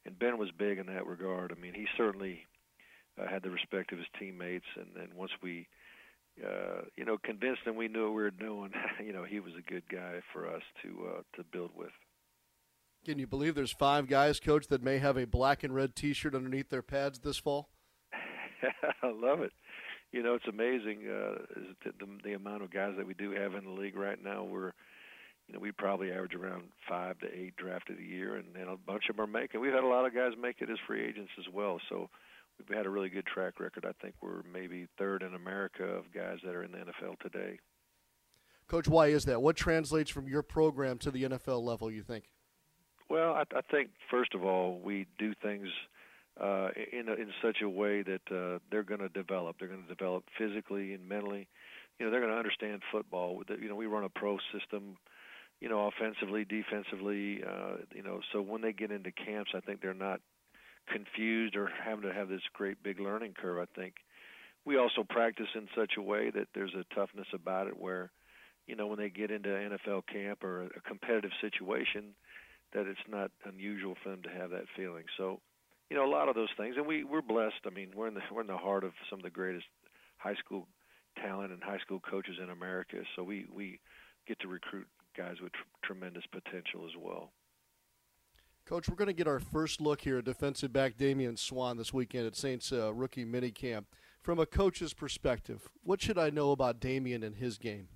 and 0.05 0.17
Ben 0.17 0.37
was 0.37 0.49
big 0.57 0.77
in 0.79 0.87
that 0.87 1.05
regard. 1.05 1.51
I 1.51 1.59
mean, 1.59 1.73
he 1.73 1.85
certainly 1.97 2.45
uh, 3.19 3.27
had 3.27 3.43
the 3.43 3.49
respect 3.49 3.91
of 3.91 3.97
his 3.97 4.07
teammates, 4.17 4.65
and 4.75 4.87
then 4.95 5.09
once 5.15 5.31
we, 5.43 5.67
uh, 6.43 6.81
you 6.95 7.05
know, 7.05 7.17
convinced 7.17 7.61
him 7.65 7.75
we 7.75 7.87
knew 7.87 8.05
what 8.05 8.15
we 8.15 8.23
were 8.23 8.31
doing, 8.31 8.71
you 9.05 9.13
know, 9.13 9.23
he 9.23 9.39
was 9.39 9.53
a 9.57 9.71
good 9.71 9.83
guy 9.91 10.21
for 10.33 10.47
us 10.47 10.63
to 10.83 11.07
uh, 11.15 11.21
to 11.35 11.43
build 11.51 11.71
with. 11.75 11.91
Can 13.05 13.17
you 13.17 13.27
believe 13.27 13.55
there's 13.55 13.71
five 13.71 14.07
guys, 14.07 14.39
Coach, 14.39 14.67
that 14.67 14.83
may 14.83 14.97
have 14.97 15.17
a 15.17 15.25
black 15.25 15.63
and 15.63 15.73
red 15.73 15.95
T-shirt 15.95 16.35
underneath 16.35 16.69
their 16.69 16.81
pads 16.81 17.19
this 17.19 17.37
fall? 17.37 17.69
I 19.03 19.07
love 19.07 19.39
it. 19.39 19.53
You 20.11 20.23
know, 20.23 20.33
it's 20.33 20.47
amazing 20.47 21.01
uh, 21.07 21.43
the, 21.83 21.91
the, 21.99 22.07
the 22.23 22.33
amount 22.33 22.63
of 22.63 22.71
guys 22.71 22.93
that 22.97 23.05
we 23.05 23.13
do 23.13 23.31
have 23.31 23.53
in 23.53 23.63
the 23.63 23.71
league 23.81 23.95
right 23.95 24.21
now. 24.21 24.43
We're, 24.43 24.73
you 25.47 25.53
know, 25.53 25.59
we 25.59 25.71
probably 25.71 26.11
average 26.11 26.33
around 26.33 26.63
five 26.87 27.19
to 27.19 27.27
eight 27.27 27.55
drafted 27.57 27.99
a 27.99 28.03
year, 28.03 28.35
and, 28.35 28.55
and 28.55 28.69
a 28.69 28.77
bunch 28.77 29.03
of 29.09 29.15
them 29.17 29.25
are 29.25 29.39
making. 29.39 29.61
We've 29.61 29.73
had 29.73 29.83
a 29.83 29.87
lot 29.87 30.05
of 30.05 30.15
guys 30.15 30.31
make 30.39 30.61
it 30.61 30.69
as 30.69 30.77
free 30.87 31.05
agents 31.05 31.31
as 31.37 31.45
well. 31.53 31.79
So 31.89 32.09
we've 32.57 32.75
had 32.75 32.85
a 32.85 32.89
really 32.89 33.09
good 33.09 33.25
track 33.25 33.59
record. 33.59 33.85
I 33.85 33.93
think 34.01 34.15
we're 34.21 34.41
maybe 34.51 34.87
third 34.97 35.21
in 35.21 35.35
America 35.35 35.83
of 35.83 36.11
guys 36.13 36.37
that 36.43 36.55
are 36.55 36.63
in 36.63 36.71
the 36.71 36.79
NFL 36.79 37.19
today. 37.19 37.59
Coach, 38.67 38.87
why 38.87 39.07
is 39.07 39.25
that? 39.25 39.41
What 39.41 39.55
translates 39.55 40.11
from 40.11 40.27
your 40.27 40.43
program 40.43 40.99
to 40.99 41.11
the 41.11 41.23
NFL 41.23 41.63
level, 41.63 41.91
you 41.91 42.03
think? 42.03 42.25
Well, 43.09 43.33
I, 43.33 43.43
I 43.55 43.61
think 43.71 43.89
first 44.11 44.35
of 44.35 44.43
all 44.43 44.79
we 44.79 45.07
do 45.17 45.33
things 45.41 45.67
uh, 46.39 46.69
in 46.91 47.09
a, 47.09 47.13
in 47.13 47.31
such 47.41 47.57
a 47.61 47.69
way 47.69 48.03
that 48.03 48.21
uh, 48.31 48.59
they're 48.71 48.83
going 48.83 49.01
to 49.01 49.09
develop. 49.09 49.57
They're 49.59 49.67
going 49.67 49.83
to 49.83 49.93
develop 49.93 50.23
physically 50.37 50.93
and 50.93 51.07
mentally. 51.07 51.47
You 51.99 52.05
know, 52.05 52.11
they're 52.11 52.21
going 52.21 52.31
to 52.31 52.37
understand 52.37 52.81
football. 52.91 53.41
You 53.49 53.67
know, 53.67 53.75
we 53.75 53.85
run 53.85 54.03
a 54.05 54.09
pro 54.09 54.37
system. 54.53 54.97
You 55.59 55.67
know, 55.67 55.87
offensively, 55.87 56.45
defensively. 56.45 57.43
Uh, 57.43 57.83
you 57.93 58.03
know, 58.03 58.21
so 58.31 58.41
when 58.41 58.61
they 58.61 58.71
get 58.71 58.91
into 58.91 59.11
camps, 59.11 59.51
I 59.53 59.59
think 59.59 59.81
they're 59.81 59.93
not 59.93 60.21
confused 60.91 61.55
or 61.55 61.69
having 61.83 62.03
to 62.03 62.13
have 62.13 62.29
this 62.29 62.41
great 62.53 62.81
big 62.81 62.99
learning 62.99 63.33
curve. 63.39 63.59
I 63.59 63.79
think 63.79 63.95
we 64.65 64.77
also 64.77 65.03
practice 65.07 65.47
in 65.55 65.67
such 65.75 65.93
a 65.97 66.01
way 66.01 66.29
that 66.31 66.47
there's 66.53 66.73
a 66.73 66.95
toughness 66.95 67.27
about 67.33 67.67
it 67.67 67.79
where, 67.79 68.11
you 68.67 68.75
know, 68.75 68.87
when 68.87 68.99
they 68.99 69.09
get 69.09 69.31
into 69.31 69.49
NFL 69.49 70.03
camp 70.11 70.43
or 70.43 70.63
a 70.63 70.81
competitive 70.87 71.31
situation, 71.41 72.15
that 72.73 72.85
it's 72.85 72.99
not 73.09 73.31
unusual 73.45 73.95
for 74.03 74.09
them 74.09 74.21
to 74.23 74.29
have 74.29 74.51
that 74.51 74.65
feeling. 74.75 75.05
So, 75.17 75.39
you 75.89 75.97
know, 75.97 76.05
a 76.05 76.11
lot 76.11 76.29
of 76.29 76.35
those 76.35 76.49
things, 76.57 76.75
and 76.77 76.85
we 76.85 77.03
we're 77.03 77.21
blessed. 77.21 77.61
I 77.65 77.69
mean, 77.71 77.91
we're 77.95 78.07
in 78.07 78.13
the 78.13 78.21
we're 78.31 78.41
in 78.41 78.47
the 78.47 78.57
heart 78.57 78.83
of 78.83 78.93
some 79.09 79.19
of 79.19 79.23
the 79.23 79.29
greatest 79.29 79.65
high 80.17 80.35
school 80.35 80.67
talent 81.21 81.51
and 81.51 81.63
high 81.63 81.79
school 81.79 81.99
coaches 81.99 82.35
in 82.41 82.49
America. 82.49 82.97
So 83.15 83.23
we 83.23 83.47
we 83.51 83.79
get 84.27 84.39
to 84.41 84.47
recruit 84.47 84.87
guys 85.17 85.35
with 85.41 85.51
tr- 85.53 85.87
tremendous 85.87 86.23
potential 86.31 86.85
as 86.85 86.95
well. 86.99 87.31
Coach, 88.65 88.87
we're 88.87 88.95
going 88.95 89.07
to 89.07 89.13
get 89.13 89.27
our 89.27 89.39
first 89.39 89.81
look 89.81 90.01
here 90.01 90.19
at 90.19 90.25
defensive 90.25 90.71
back 90.71 90.95
Damian 90.95 91.37
Swann 91.37 91.77
this 91.77 91.91
weekend 91.91 92.27
at 92.27 92.35
Saints 92.35 92.71
uh, 92.71 92.93
rookie 92.93 93.25
minicamp. 93.25 93.85
From 94.21 94.37
a 94.37 94.45
coach's 94.45 94.93
perspective, 94.93 95.69
what 95.81 96.01
should 96.01 96.19
I 96.19 96.29
know 96.29 96.51
about 96.51 96.79
Damian 96.79 97.23
and 97.23 97.35
his 97.35 97.57
game? 97.57 97.87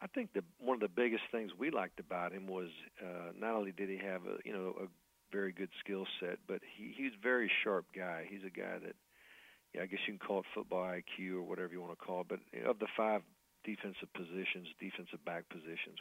I 0.00 0.06
think 0.08 0.32
the 0.32 0.42
one 0.58 0.76
of 0.76 0.80
the 0.80 0.88
biggest 0.88 1.24
things 1.32 1.52
we 1.58 1.70
liked 1.70 1.98
about 1.98 2.32
him 2.32 2.46
was 2.46 2.68
uh, 3.00 3.32
not 3.36 3.54
only 3.54 3.72
did 3.72 3.88
he 3.88 3.96
have 3.98 4.22
a 4.26 4.36
you 4.44 4.52
know 4.52 4.74
a 4.80 4.86
very 5.32 5.52
good 5.52 5.70
skill 5.80 6.06
set, 6.20 6.38
but 6.46 6.60
he 6.76 6.94
he's 6.96 7.12
a 7.18 7.22
very 7.22 7.50
sharp 7.64 7.86
guy. 7.94 8.26
He's 8.28 8.44
a 8.46 8.50
guy 8.50 8.78
that 8.84 8.94
yeah, 9.74 9.82
I 9.82 9.86
guess 9.86 10.00
you 10.06 10.18
can 10.18 10.26
call 10.26 10.40
it 10.40 10.46
football 10.54 10.84
IQ 10.84 11.36
or 11.36 11.42
whatever 11.42 11.72
you 11.72 11.80
want 11.80 11.98
to 11.98 12.04
call 12.04 12.20
it. 12.22 12.26
But 12.28 12.40
of 12.68 12.78
the 12.78 12.88
five 12.96 13.22
defensive 13.64 14.12
positions, 14.14 14.68
defensive 14.78 15.24
back 15.24 15.48
positions, 15.48 15.96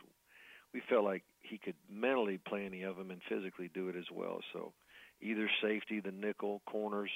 we 0.73 0.81
felt 0.89 1.05
like 1.05 1.23
he 1.41 1.57
could 1.57 1.75
mentally 1.89 2.37
play 2.37 2.65
any 2.65 2.83
of 2.83 2.97
them 2.97 3.11
and 3.11 3.21
physically 3.29 3.69
do 3.73 3.89
it 3.89 3.95
as 3.95 4.09
well. 4.11 4.39
So 4.53 4.73
either 5.21 5.49
safety, 5.61 5.99
the 5.99 6.11
nickel, 6.11 6.61
corners, 6.65 7.11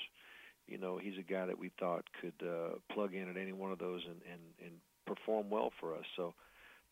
you 0.67 0.77
know, 0.77 0.97
he's 0.97 1.17
a 1.19 1.23
guy 1.23 1.45
that 1.45 1.59
we 1.59 1.71
thought 1.79 2.05
could 2.21 2.47
uh, 2.47 2.75
plug 2.93 3.13
in 3.13 3.29
at 3.29 3.37
any 3.37 3.53
one 3.53 3.71
of 3.71 3.79
those 3.79 4.01
and, 4.05 4.21
and, 4.31 4.41
and 4.63 4.73
perform 5.05 5.49
well 5.49 5.71
for 5.79 5.93
us. 5.93 6.05
So 6.15 6.33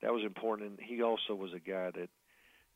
that 0.01 0.13
was 0.13 0.23
important. 0.23 0.69
And 0.71 0.79
he 0.79 1.01
also 1.01 1.33
was 1.33 1.51
a 1.53 1.59
guy 1.59 1.91
that, 1.95 2.09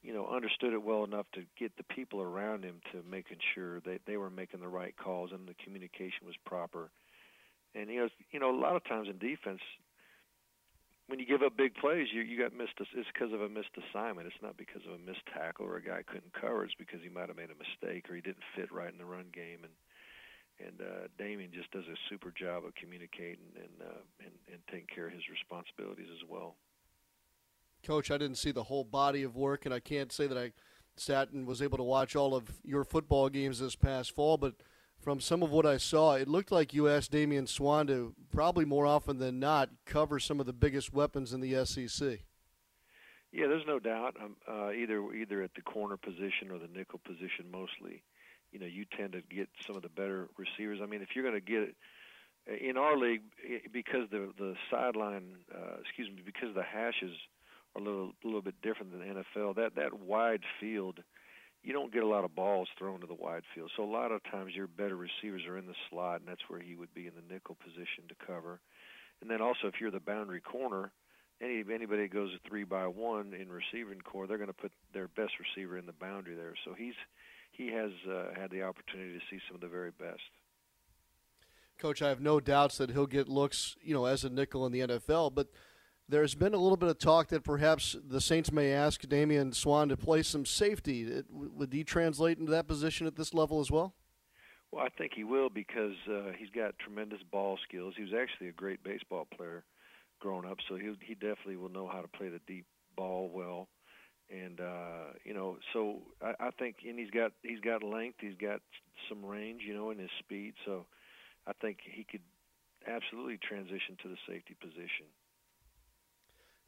you 0.02 0.14
know, 0.14 0.28
understood 0.28 0.74
it 0.74 0.84
well 0.84 1.04
enough 1.04 1.26
to 1.34 1.42
get 1.58 1.76
the 1.78 1.84
people 1.84 2.22
around 2.22 2.64
him 2.64 2.80
to 2.92 3.04
making 3.10 3.38
sure 3.56 3.80
that 3.82 4.02
they 4.06 4.18
were 4.18 4.30
making 4.30 4.60
the 4.60 4.68
right 4.68 4.96
calls 4.96 5.32
and 5.32 5.48
the 5.48 5.56
communication 5.64 6.26
was 6.26 6.36
proper. 6.46 6.92
And 7.76 7.90
you 7.90 8.02
know, 8.02 8.10
you 8.32 8.40
know, 8.40 8.50
a 8.50 8.60
lot 8.60 8.76
of 8.76 8.84
times 8.86 9.08
in 9.10 9.18
defense, 9.18 9.62
when 11.08 11.20
you 11.20 11.26
give 11.26 11.42
up 11.42 11.56
big 11.56 11.76
plays, 11.76 12.08
you 12.12 12.22
you 12.22 12.38
got 12.38 12.56
missed. 12.56 12.76
It's 12.80 13.10
because 13.14 13.34
of 13.34 13.42
a 13.42 13.50
missed 13.50 13.76
assignment. 13.80 14.28
It's 14.28 14.44
not 14.44 14.58
because 14.58 14.84
of 14.86 14.94
a 14.96 15.04
missed 15.04 15.26
tackle 15.34 15.66
or 15.66 15.78
a 15.78 15.84
guy 15.84 16.04
couldn't 16.06 16.34
cover. 16.34 16.64
It's 16.64 16.76
because 16.76 17.00
he 17.02 17.10
might 17.10 17.28
have 17.28 17.38
made 17.38 17.52
a 17.52 17.60
mistake 17.60 18.10
or 18.10 18.16
he 18.16 18.22
didn't 18.22 18.44
fit 18.56 18.72
right 18.72 18.92
in 18.92 18.98
the 18.98 19.08
run 19.08 19.32
game. 19.34 19.64
And 19.64 19.74
and 20.60 20.82
uh, 20.82 21.08
Damian 21.18 21.52
just 21.54 21.72
does 21.72 21.86
a 21.86 21.98
super 22.10 22.34
job 22.34 22.66
of 22.66 22.76
communicating 22.76 23.54
and 23.56 23.76
uh, 23.82 24.04
and 24.20 24.34
and 24.52 24.60
taking 24.72 24.90
care 24.90 25.08
of 25.08 25.14
his 25.14 25.30
responsibilities 25.32 26.12
as 26.12 26.28
well. 26.28 26.56
Coach, 27.84 28.12
I 28.12 28.18
didn't 28.18 28.38
see 28.38 28.52
the 28.52 28.64
whole 28.64 28.84
body 28.84 29.24
of 29.24 29.36
work, 29.36 29.66
and 29.66 29.74
I 29.74 29.80
can't 29.80 30.12
say 30.12 30.28
that 30.28 30.38
I 30.38 30.52
sat 30.96 31.32
and 31.32 31.46
was 31.48 31.62
able 31.62 31.78
to 31.78 31.84
watch 31.84 32.16
all 32.16 32.36
of 32.36 32.60
your 32.64 32.84
football 32.84 33.30
games 33.30 33.60
this 33.60 33.76
past 33.76 34.12
fall, 34.12 34.38
but 34.38 34.56
from 35.00 35.20
some 35.20 35.44
of 35.44 35.52
what 35.52 35.66
I 35.66 35.78
saw, 35.78 36.16
it 36.16 36.28
looked 36.28 36.52
like 36.52 36.74
you 36.74 36.90
asked 36.90 37.12
Damian 37.12 37.48
Swann 37.48 37.88
to 37.88 38.14
probably 38.32 38.66
more 38.66 38.86
often 38.86 39.20
than 39.20 39.40
not 39.40 39.70
cover 39.86 40.20
some 40.20 40.40
of 40.40 40.46
the 40.46 40.54
biggest 40.54 40.94
weapons 40.94 41.34
in 41.34 41.40
the 41.40 41.66
SEC. 41.66 42.20
Yeah, 43.32 43.48
there's 43.48 43.66
no 43.68 43.80
doubt. 43.80 44.16
Um, 44.22 44.36
uh, 44.48 44.72
either 44.72 45.14
either 45.14 45.42
at 45.42 45.54
the 45.56 45.62
corner 45.62 45.98
position 45.98 46.50
or 46.50 46.58
the 46.58 46.68
nickel 46.68 47.00
position, 47.06 47.52
mostly, 47.52 48.04
you 48.52 48.60
know, 48.60 48.66
you 48.66 48.86
tend 48.98 49.14
to 49.14 49.22
get 49.22 49.50
some 49.66 49.76
of 49.76 49.82
the 49.82 49.90
better 49.90 50.30
receivers. 50.38 50.80
I 50.82 50.88
mean, 50.88 51.02
if 51.02 51.10
you're 51.14 51.24
going 51.30 51.40
to 51.40 51.46
get 51.46 51.62
it 51.62 51.76
in 52.62 52.78
our 52.78 52.98
league, 52.98 53.22
because 53.72 54.10
the 54.10 54.32
the 54.38 54.56
sideline, 54.72 55.36
uh, 55.54 55.80
excuse 55.82 56.10
me, 56.10 56.22
because 56.26 56.56
the 56.56 56.64
hashes 56.64 57.16
a 57.78 57.80
little 57.80 58.12
a 58.24 58.28
little 58.28 58.42
bit 58.42 58.62
different 58.62 58.92
than 58.92 59.02
the 59.02 59.24
NFL. 59.24 59.56
That 59.56 59.76
that 59.76 59.94
wide 60.00 60.42
field 60.60 61.00
you 61.64 61.74
don't 61.74 61.92
get 61.92 62.04
a 62.04 62.08
lot 62.08 62.24
of 62.24 62.34
balls 62.34 62.70
thrown 62.78 63.02
to 63.02 63.08
the 63.08 63.14
wide 63.14 63.44
field. 63.54 63.70
So 63.76 63.84
a 63.84 63.92
lot 63.92 64.14
of 64.14 64.24
times 64.32 64.54
your 64.56 64.68
better 64.68 64.96
receivers 64.96 65.46
are 65.46 65.58
in 65.58 65.68
the 65.68 65.76
slot, 65.90 66.22
and 66.22 66.28
that's 66.28 66.48
where 66.48 66.62
he 66.62 66.76
would 66.76 66.94
be 66.94 67.08
in 67.08 67.14
the 67.14 67.34
nickel 67.34 67.58
position 67.62 68.08
to 68.08 68.26
cover. 68.26 68.62
And 69.22 69.30
then 69.30 69.42
also 69.42 69.68
if 69.68 69.74
you're 69.82 69.92
the 69.92 70.00
boundary 70.00 70.40
corner, 70.40 70.92
any 71.42 71.64
anybody 71.72 72.04
that 72.04 72.14
goes 72.14 72.32
a 72.34 72.50
three 72.50 72.64
by 72.64 72.88
one 72.88 73.34
in 73.34 73.50
receiving 73.50 74.00
corps, 74.02 74.28
they're 74.28 74.38
going 74.38 74.48
to 74.48 74.54
put 74.54 74.72
their 74.94 75.08
best 75.10 75.34
receiver 75.40 75.78
in 75.78 75.86
the 75.86 75.94
boundary 75.94 76.36
there. 76.36 76.54
So 76.64 76.74
he's 76.74 76.96
he 77.52 77.68
has 77.72 77.92
uh, 78.10 78.40
had 78.40 78.52
the 78.52 78.64
opportunity 78.64 79.14
to 79.14 79.26
see 79.30 79.42
some 79.48 79.56
of 79.56 79.62
the 79.62 79.68
very 79.68 79.92
best. 79.92 80.22
Coach, 81.78 82.02
I 82.02 82.10
have 82.10 82.22
no 82.22 82.40
doubts 82.40 82.78
that 82.78 82.92
he'll 82.92 83.06
get 83.06 83.28
looks, 83.28 83.76
you 83.84 83.94
know, 83.94 84.06
as 84.06 84.24
a 84.24 84.30
nickel 84.30 84.66
in 84.66 84.72
the 84.72 84.80
NFL, 84.80 85.36
but 85.36 85.48
there's 86.10 86.36
been 86.36 86.54
a 86.54 86.58
little 86.58 86.78
bit 86.78 86.90
of 86.90 87.00
talk 87.00 87.28
that 87.30 87.44
perhaps 87.44 87.96
the 88.08 88.22
Saints 88.22 88.52
may 88.52 88.72
ask 88.72 89.02
Damian 89.08 89.52
Swann 89.52 89.90
to 89.90 89.98
play 89.98 90.24
some 90.24 90.46
safety. 90.46 91.24
Would 91.30 91.74
he 91.74 91.84
translate 91.84 92.38
into 92.38 92.52
that 92.52 92.68
position 92.68 93.08
at 93.08 93.16
this 93.16 93.34
level 93.34 93.60
as 93.60 93.70
well? 93.70 93.94
Well, 94.72 94.86
I 94.86 94.90
think 94.90 95.14
he 95.16 95.24
will 95.24 95.50
because 95.50 95.96
uh, 96.10 96.32
he's 96.38 96.50
got 96.50 96.78
tremendous 96.80 97.22
ball 97.32 97.58
skills. 97.68 97.94
He 97.96 98.04
was 98.04 98.14
actually 98.14 98.50
a 98.50 98.54
great 98.54 98.84
baseball 98.84 99.28
player 99.36 99.64
growing 100.20 100.46
up, 100.46 100.58
so 100.68 100.76
he 100.76 100.94
he 101.02 101.14
definitely 101.14 101.58
will 101.58 101.70
know 101.70 101.88
how 101.88 102.02
to 102.02 102.08
play 102.08 102.30
the 102.30 102.42
deep 102.48 102.66
ball 102.96 103.30
well. 103.34 103.68
And 104.30 104.60
uh, 104.60 105.14
you 105.24 105.34
know, 105.34 105.58
so 105.72 106.02
I, 106.22 106.48
I 106.48 106.52
think, 106.52 106.78
and 106.88 107.00
he's 107.00 107.12
got 107.12 107.32
he's 107.44 107.62
got 107.62 107.82
length, 107.82 108.18
he's 108.20 108.36
got 108.40 108.60
some 109.08 109.24
range, 109.24 109.62
you 109.66 109.74
know, 109.74 109.92
in 109.92 110.00
his 110.00 110.10
speed. 110.20 110.54
So 110.66 110.86
I 111.46 111.54
think 111.54 111.78
he 111.84 112.04
could 112.04 112.24
absolutely 112.86 113.38
transition 113.38 113.96
to 114.04 114.10
the 114.10 114.18
safety 114.28 114.56
position. 114.60 115.08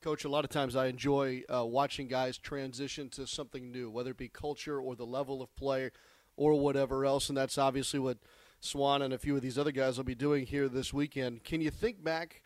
Coach, 0.02 0.24
a 0.24 0.30
lot 0.30 0.46
of 0.46 0.50
times 0.50 0.78
I 0.78 0.88
enjoy 0.88 1.44
uh, 1.54 1.66
watching 1.66 2.08
guys 2.08 2.38
transition 2.38 3.10
to 3.10 3.28
something 3.28 3.70
new, 3.70 3.90
whether 3.90 4.12
it 4.12 4.18
be 4.18 4.30
culture 4.30 4.80
or 4.80 4.96
the 4.96 5.06
level 5.06 5.42
of 5.42 5.54
play 5.58 5.92
or 6.38 6.54
whatever 6.54 7.06
else, 7.06 7.28
and 7.28 7.38
that's 7.38 7.58
obviously 7.58 8.00
what 8.00 8.18
Swann 8.62 9.02
and 9.02 9.14
a 9.14 9.18
few 9.18 9.36
of 9.36 9.42
these 9.42 9.58
other 9.58 9.74
guys 9.74 9.98
will 9.98 10.06
be 10.06 10.16
doing 10.16 10.46
here 10.46 10.70
this 10.70 10.94
weekend. 10.94 11.44
Can 11.44 11.60
you 11.60 11.70
think 11.70 12.02
back, 12.02 12.44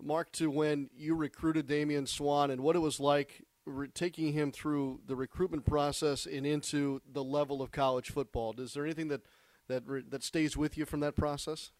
Mark, 0.00 0.30
to 0.32 0.48
when 0.48 0.90
you 0.94 1.16
recruited 1.16 1.66
Damian 1.66 2.06
Swann 2.06 2.52
and 2.52 2.60
what 2.60 2.76
it 2.76 2.80
was 2.80 3.00
like 3.00 3.42
re- 3.66 3.88
taking 3.88 4.32
him 4.32 4.52
through 4.52 5.00
the 5.04 5.16
recruitment 5.16 5.66
process 5.66 6.24
and 6.24 6.46
into 6.46 7.00
the 7.12 7.24
level 7.24 7.62
of 7.62 7.72
college 7.72 8.10
football? 8.10 8.54
Is 8.58 8.74
there 8.74 8.84
anything 8.84 9.08
that 9.08 9.22
that 9.66 9.82
re- 9.86 10.04
that 10.08 10.22
stays 10.22 10.56
with 10.56 10.78
you 10.78 10.84
from 10.84 11.00
that 11.00 11.16
process? 11.16 11.72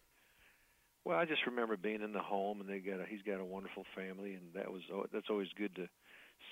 Well, 1.05 1.17
I 1.17 1.25
just 1.25 1.45
remember 1.45 1.75
being 1.75 2.01
in 2.01 2.13
the 2.13 2.21
home, 2.21 2.61
and 2.61 2.69
they 2.69 2.79
got 2.79 3.01
a, 3.01 3.05
he's 3.05 3.21
got 3.23 3.39
a 3.39 3.45
wonderful 3.45 3.83
family, 3.95 4.33
and 4.35 4.53
that 4.55 4.71
was 4.71 4.81
that's 5.11 5.29
always 5.29 5.49
good 5.57 5.75
to 5.75 5.87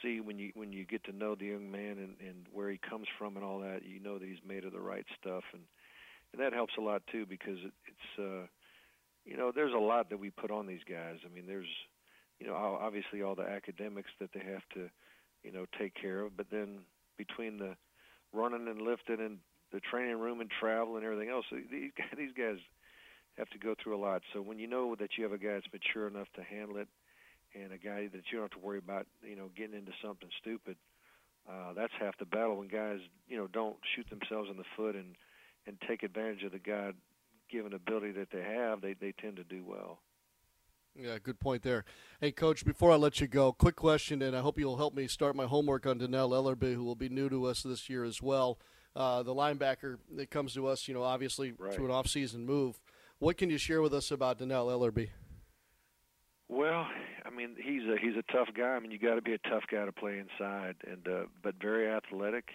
see 0.01 0.19
when 0.19 0.39
you 0.39 0.51
when 0.55 0.73
you 0.73 0.85
get 0.85 1.03
to 1.05 1.15
know 1.15 1.35
the 1.35 1.45
young 1.45 1.71
man 1.71 1.97
and 1.97 2.15
and 2.19 2.45
where 2.51 2.69
he 2.69 2.77
comes 2.77 3.07
from 3.17 3.37
and 3.37 3.45
all 3.45 3.59
that. 3.59 3.81
You 3.85 3.99
know 4.01 4.19
that 4.19 4.27
he's 4.27 4.43
made 4.45 4.65
of 4.65 4.73
the 4.73 4.79
right 4.81 5.05
stuff, 5.19 5.43
and 5.53 5.63
and 6.33 6.41
that 6.41 6.53
helps 6.53 6.73
a 6.77 6.81
lot 6.81 7.01
too 7.11 7.25
because 7.25 7.57
it, 7.63 7.71
it's 7.87 8.19
uh, 8.19 8.45
you 9.25 9.37
know 9.37 9.51
there's 9.55 9.73
a 9.73 9.77
lot 9.77 10.09
that 10.09 10.19
we 10.19 10.29
put 10.29 10.51
on 10.51 10.67
these 10.67 10.83
guys. 10.89 11.17
I 11.25 11.33
mean, 11.33 11.47
there's 11.47 11.71
you 12.39 12.47
know 12.47 12.55
obviously 12.55 13.21
all 13.21 13.35
the 13.35 13.47
academics 13.47 14.11
that 14.19 14.31
they 14.33 14.43
have 14.43 14.63
to 14.73 14.89
you 15.43 15.53
know 15.53 15.65
take 15.79 15.93
care 15.95 16.21
of, 16.21 16.35
but 16.35 16.47
then 16.51 16.79
between 17.17 17.57
the 17.57 17.75
running 18.33 18.67
and 18.67 18.81
lifting 18.81 19.19
and 19.19 19.37
the 19.71 19.79
training 19.79 20.19
room 20.19 20.41
and 20.41 20.51
travel 20.59 20.97
and 20.97 21.05
everything 21.05 21.29
else, 21.29 21.45
these 21.51 21.91
these 22.17 22.33
guys 22.37 22.57
have 23.37 23.49
to 23.49 23.57
go 23.57 23.75
through 23.81 23.95
a 23.95 24.01
lot. 24.01 24.21
So 24.33 24.41
when 24.41 24.59
you 24.59 24.67
know 24.67 24.95
that 24.95 25.17
you 25.17 25.23
have 25.23 25.33
a 25.33 25.37
guy 25.37 25.53
that's 25.53 25.67
mature 25.71 26.07
enough 26.07 26.27
to 26.35 26.43
handle 26.43 26.77
it, 26.77 26.87
and 27.53 27.73
a 27.73 27.77
guy 27.77 28.07
that 28.07 28.23
you 28.31 28.37
don't 28.37 28.43
have 28.43 28.61
to 28.61 28.65
worry 28.65 28.77
about, 28.77 29.07
you 29.23 29.35
know, 29.35 29.49
getting 29.55 29.75
into 29.75 29.91
something 30.03 30.29
stupid, 30.39 30.77
uh, 31.49 31.73
that's 31.73 31.93
half 31.99 32.17
the 32.17 32.25
battle. 32.25 32.57
When 32.57 32.67
guys, 32.67 32.99
you 33.27 33.37
know, 33.37 33.47
don't 33.47 33.77
shoot 33.95 34.09
themselves 34.09 34.49
in 34.49 34.57
the 34.57 34.63
foot 34.75 34.95
and 34.95 35.15
and 35.67 35.77
take 35.87 36.01
advantage 36.01 36.43
of 36.43 36.51
the 36.51 36.59
God 36.59 36.95
given 37.51 37.73
ability 37.73 38.11
that 38.13 38.29
they 38.31 38.41
have, 38.41 38.81
they 38.81 38.93
they 38.93 39.11
tend 39.11 39.37
to 39.37 39.43
do 39.43 39.63
well. 39.65 39.99
Yeah, 40.95 41.17
good 41.23 41.39
point 41.39 41.63
there. 41.63 41.85
Hey, 42.19 42.31
Coach, 42.31 42.65
before 42.65 42.91
I 42.91 42.95
let 42.95 43.21
you 43.21 43.27
go, 43.27 43.53
quick 43.53 43.77
question, 43.77 44.21
and 44.21 44.35
I 44.35 44.41
hope 44.41 44.59
you'll 44.59 44.77
help 44.77 44.93
me 44.93 45.07
start 45.07 45.37
my 45.37 45.45
homework 45.45 45.85
on 45.85 45.99
Dannell 45.99 46.31
Ellerbe, 46.31 46.73
who 46.73 46.83
will 46.83 46.95
be 46.95 47.07
new 47.07 47.29
to 47.29 47.45
us 47.45 47.63
this 47.63 47.89
year 47.89 48.03
as 48.03 48.21
well. 48.21 48.59
Uh, 48.93 49.23
the 49.23 49.33
linebacker 49.33 49.99
that 50.17 50.29
comes 50.29 50.53
to 50.55 50.67
us, 50.67 50.89
you 50.89 50.93
know, 50.93 51.03
obviously 51.03 51.53
right. 51.57 51.73
through 51.73 51.85
an 51.85 51.91
off-season 51.91 52.45
move. 52.45 52.81
What 53.21 53.37
can 53.37 53.51
you 53.51 53.59
share 53.59 53.83
with 53.83 53.93
us 53.93 54.09
about 54.09 54.39
Dannell 54.39 54.71
Ellerbe? 54.71 55.09
Well, 56.49 56.87
I 57.23 57.29
mean, 57.29 57.55
he's 57.55 57.83
a 57.83 57.95
he's 58.01 58.17
a 58.17 58.23
tough 58.31 58.47
guy. 58.57 58.69
I 58.69 58.79
mean, 58.79 58.89
you 58.89 58.97
got 58.97 59.13
to 59.13 59.21
be 59.21 59.33
a 59.33 59.37
tough 59.37 59.61
guy 59.71 59.85
to 59.85 59.91
play 59.91 60.17
inside, 60.17 60.77
and 60.87 61.07
uh, 61.07 61.25
but 61.43 61.53
very 61.61 61.87
athletic. 61.87 62.45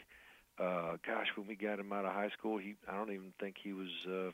Uh, 0.58 0.96
gosh, 1.06 1.28
when 1.36 1.46
we 1.46 1.54
got 1.54 1.78
him 1.78 1.92
out 1.92 2.04
of 2.04 2.12
high 2.12 2.30
school, 2.36 2.58
he 2.58 2.74
I 2.88 2.96
don't 2.96 3.12
even 3.12 3.32
think 3.38 3.54
he 3.62 3.72
was. 3.72 3.86
Uh, 4.10 4.32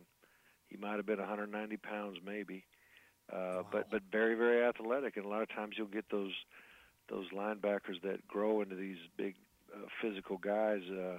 he 0.68 0.78
might 0.78 0.96
have 0.96 1.04
been 1.04 1.18
190 1.18 1.76
pounds, 1.76 2.16
maybe. 2.24 2.64
Uh, 3.30 3.36
wow. 3.36 3.66
But 3.70 3.90
but 3.90 4.00
very 4.10 4.34
very 4.34 4.64
athletic, 4.64 5.18
and 5.18 5.26
a 5.26 5.28
lot 5.28 5.42
of 5.42 5.50
times 5.50 5.74
you'll 5.76 5.86
get 5.86 6.06
those 6.10 6.32
those 7.10 7.26
linebackers 7.30 8.00
that 8.04 8.26
grow 8.26 8.62
into 8.62 8.74
these 8.74 8.96
big 9.18 9.34
uh, 9.70 9.80
physical 10.00 10.38
guys. 10.38 10.80
Uh, 10.90 11.18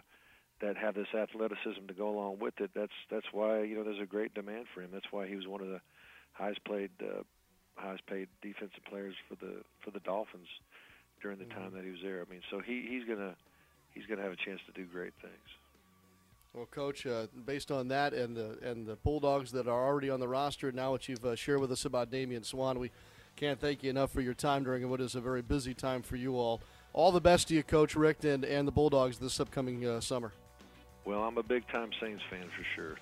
that 0.63 0.77
have 0.77 0.95
this 0.95 1.13
athleticism 1.13 1.87
to 1.87 1.93
go 1.93 2.09
along 2.09 2.39
with 2.39 2.59
it. 2.59 2.71
That's 2.73 2.93
that's 3.11 3.27
why 3.31 3.63
you 3.63 3.75
know 3.75 3.83
there's 3.83 4.01
a 4.01 4.05
great 4.05 4.33
demand 4.33 4.65
for 4.73 4.81
him. 4.81 4.89
That's 4.93 5.11
why 5.11 5.27
he 5.27 5.35
was 5.35 5.45
one 5.45 5.61
of 5.61 5.67
the 5.67 5.81
highest 6.31 6.63
played 6.63 6.91
uh, 7.01 7.23
highest 7.75 8.05
paid 8.07 8.29
defensive 8.41 8.83
players 8.89 9.15
for 9.27 9.35
the 9.35 9.57
for 9.83 9.91
the 9.91 9.99
Dolphins 9.99 10.47
during 11.21 11.37
the 11.37 11.45
mm-hmm. 11.45 11.59
time 11.59 11.73
that 11.73 11.83
he 11.83 11.91
was 11.91 11.99
there. 12.01 12.25
I 12.25 12.31
mean, 12.31 12.41
so 12.49 12.59
he 12.59 12.85
he's 12.89 13.03
gonna 13.05 13.35
he's 13.93 14.05
going 14.05 14.17
to 14.17 14.23
have 14.23 14.33
a 14.33 14.37
chance 14.37 14.59
to 14.65 14.71
do 14.71 14.85
great 14.85 15.13
things. 15.21 15.33
Well, 16.53 16.65
Coach, 16.65 17.05
uh, 17.05 17.27
based 17.45 17.71
on 17.71 17.87
that 17.89 18.13
and 18.13 18.35
the 18.35 18.57
and 18.61 18.85
the 18.85 18.95
Bulldogs 18.95 19.51
that 19.51 19.67
are 19.67 19.85
already 19.85 20.09
on 20.09 20.19
the 20.19 20.27
roster, 20.27 20.71
now 20.71 20.91
what 20.91 21.09
you've 21.09 21.25
uh, 21.25 21.35
shared 21.35 21.59
with 21.59 21.71
us 21.71 21.83
about 21.83 22.09
Damian 22.09 22.43
Swann, 22.43 22.79
we 22.79 22.91
can't 23.35 23.59
thank 23.59 23.83
you 23.83 23.89
enough 23.89 24.11
for 24.11 24.21
your 24.21 24.35
time 24.35 24.63
during 24.63 24.87
what 24.89 25.01
is 25.01 25.15
a 25.15 25.21
very 25.21 25.41
busy 25.41 25.73
time 25.73 26.03
for 26.03 26.15
you 26.15 26.37
all. 26.37 26.61
All 26.93 27.11
the 27.11 27.19
best 27.19 27.47
to 27.47 27.55
you, 27.55 27.63
Coach 27.63 27.95
Richt, 27.95 28.23
and, 28.23 28.45
and 28.45 28.67
the 28.67 28.71
Bulldogs 28.71 29.17
this 29.17 29.39
upcoming 29.39 29.83
uh, 29.83 29.99
summer. 29.99 30.31
Well, 31.05 31.23
I'm 31.23 31.37
a 31.37 31.43
big 31.43 31.67
time 31.67 31.89
Saints 31.99 32.23
fan 32.29 32.45
for 32.45 32.65
sure. 32.75 32.97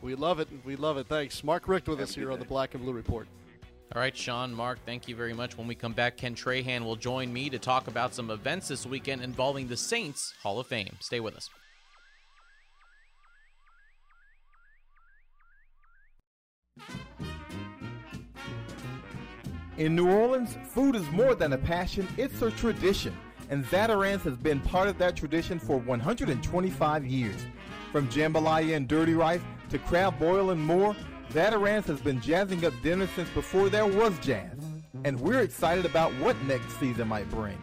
We 0.00 0.14
love 0.14 0.40
it. 0.40 0.48
We 0.64 0.76
love 0.76 0.96
it. 0.96 1.06
Thanks. 1.06 1.42
Mark 1.44 1.68
Richt 1.68 1.88
with 1.88 1.98
Have 1.98 2.08
us 2.08 2.14
here 2.14 2.26
good 2.26 2.34
on 2.34 2.38
the. 2.38 2.44
Black 2.44 2.74
and 2.74 2.82
Blue 2.82 2.92
Report. 2.92 3.26
All 3.94 4.00
right, 4.00 4.16
Sean, 4.16 4.54
Mark, 4.54 4.78
thank 4.86 5.06
you 5.06 5.14
very 5.14 5.34
much. 5.34 5.58
When 5.58 5.66
we 5.66 5.74
come 5.74 5.92
back, 5.92 6.16
Ken 6.16 6.34
Trahan 6.34 6.82
will 6.82 6.96
join 6.96 7.30
me 7.30 7.50
to 7.50 7.58
talk 7.58 7.88
about 7.88 8.14
some 8.14 8.30
events 8.30 8.68
this 8.68 8.86
weekend 8.86 9.20
involving 9.20 9.68
the 9.68 9.76
Saints 9.76 10.32
Hall 10.42 10.58
of 10.58 10.66
Fame. 10.66 10.96
Stay 11.00 11.20
with 11.20 11.36
us. 11.36 11.50
In 19.76 19.94
New 19.94 20.10
Orleans, 20.10 20.56
food 20.68 20.96
is 20.96 21.06
more 21.10 21.34
than 21.34 21.52
a 21.52 21.58
passion, 21.58 22.08
it's 22.16 22.40
a 22.40 22.50
tradition. 22.50 23.14
And 23.52 23.66
Zatarain's 23.66 24.22
has 24.22 24.38
been 24.38 24.60
part 24.60 24.88
of 24.88 24.96
that 24.96 25.14
tradition 25.14 25.58
for 25.58 25.76
125 25.76 27.04
years. 27.04 27.36
From 27.92 28.08
jambalaya 28.08 28.74
and 28.74 28.88
dirty 28.88 29.12
rice 29.12 29.42
to 29.68 29.78
crab 29.78 30.18
boil 30.18 30.52
and 30.52 30.60
more, 30.64 30.96
Zatarain's 31.32 31.84
has 31.84 32.00
been 32.00 32.18
jazzing 32.22 32.64
up 32.64 32.72
dinner 32.82 33.06
since 33.14 33.28
before 33.28 33.68
there 33.68 33.84
was 33.84 34.18
jazz. 34.20 34.56
And 35.04 35.20
we're 35.20 35.40
excited 35.40 35.84
about 35.84 36.14
what 36.14 36.34
next 36.44 36.80
season 36.80 37.08
might 37.08 37.28
bring. 37.28 37.62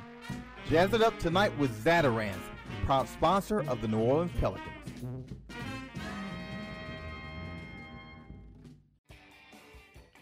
Jazz 0.70 0.94
it 0.94 1.02
up 1.02 1.18
tonight 1.18 1.58
with 1.58 1.72
Zatarain's, 1.84 2.38
proud 2.86 3.10
sponsor 3.10 3.62
of 3.62 3.82
the 3.82 3.88
New 3.88 3.98
Orleans 3.98 4.32
Pelicans. 4.40 4.68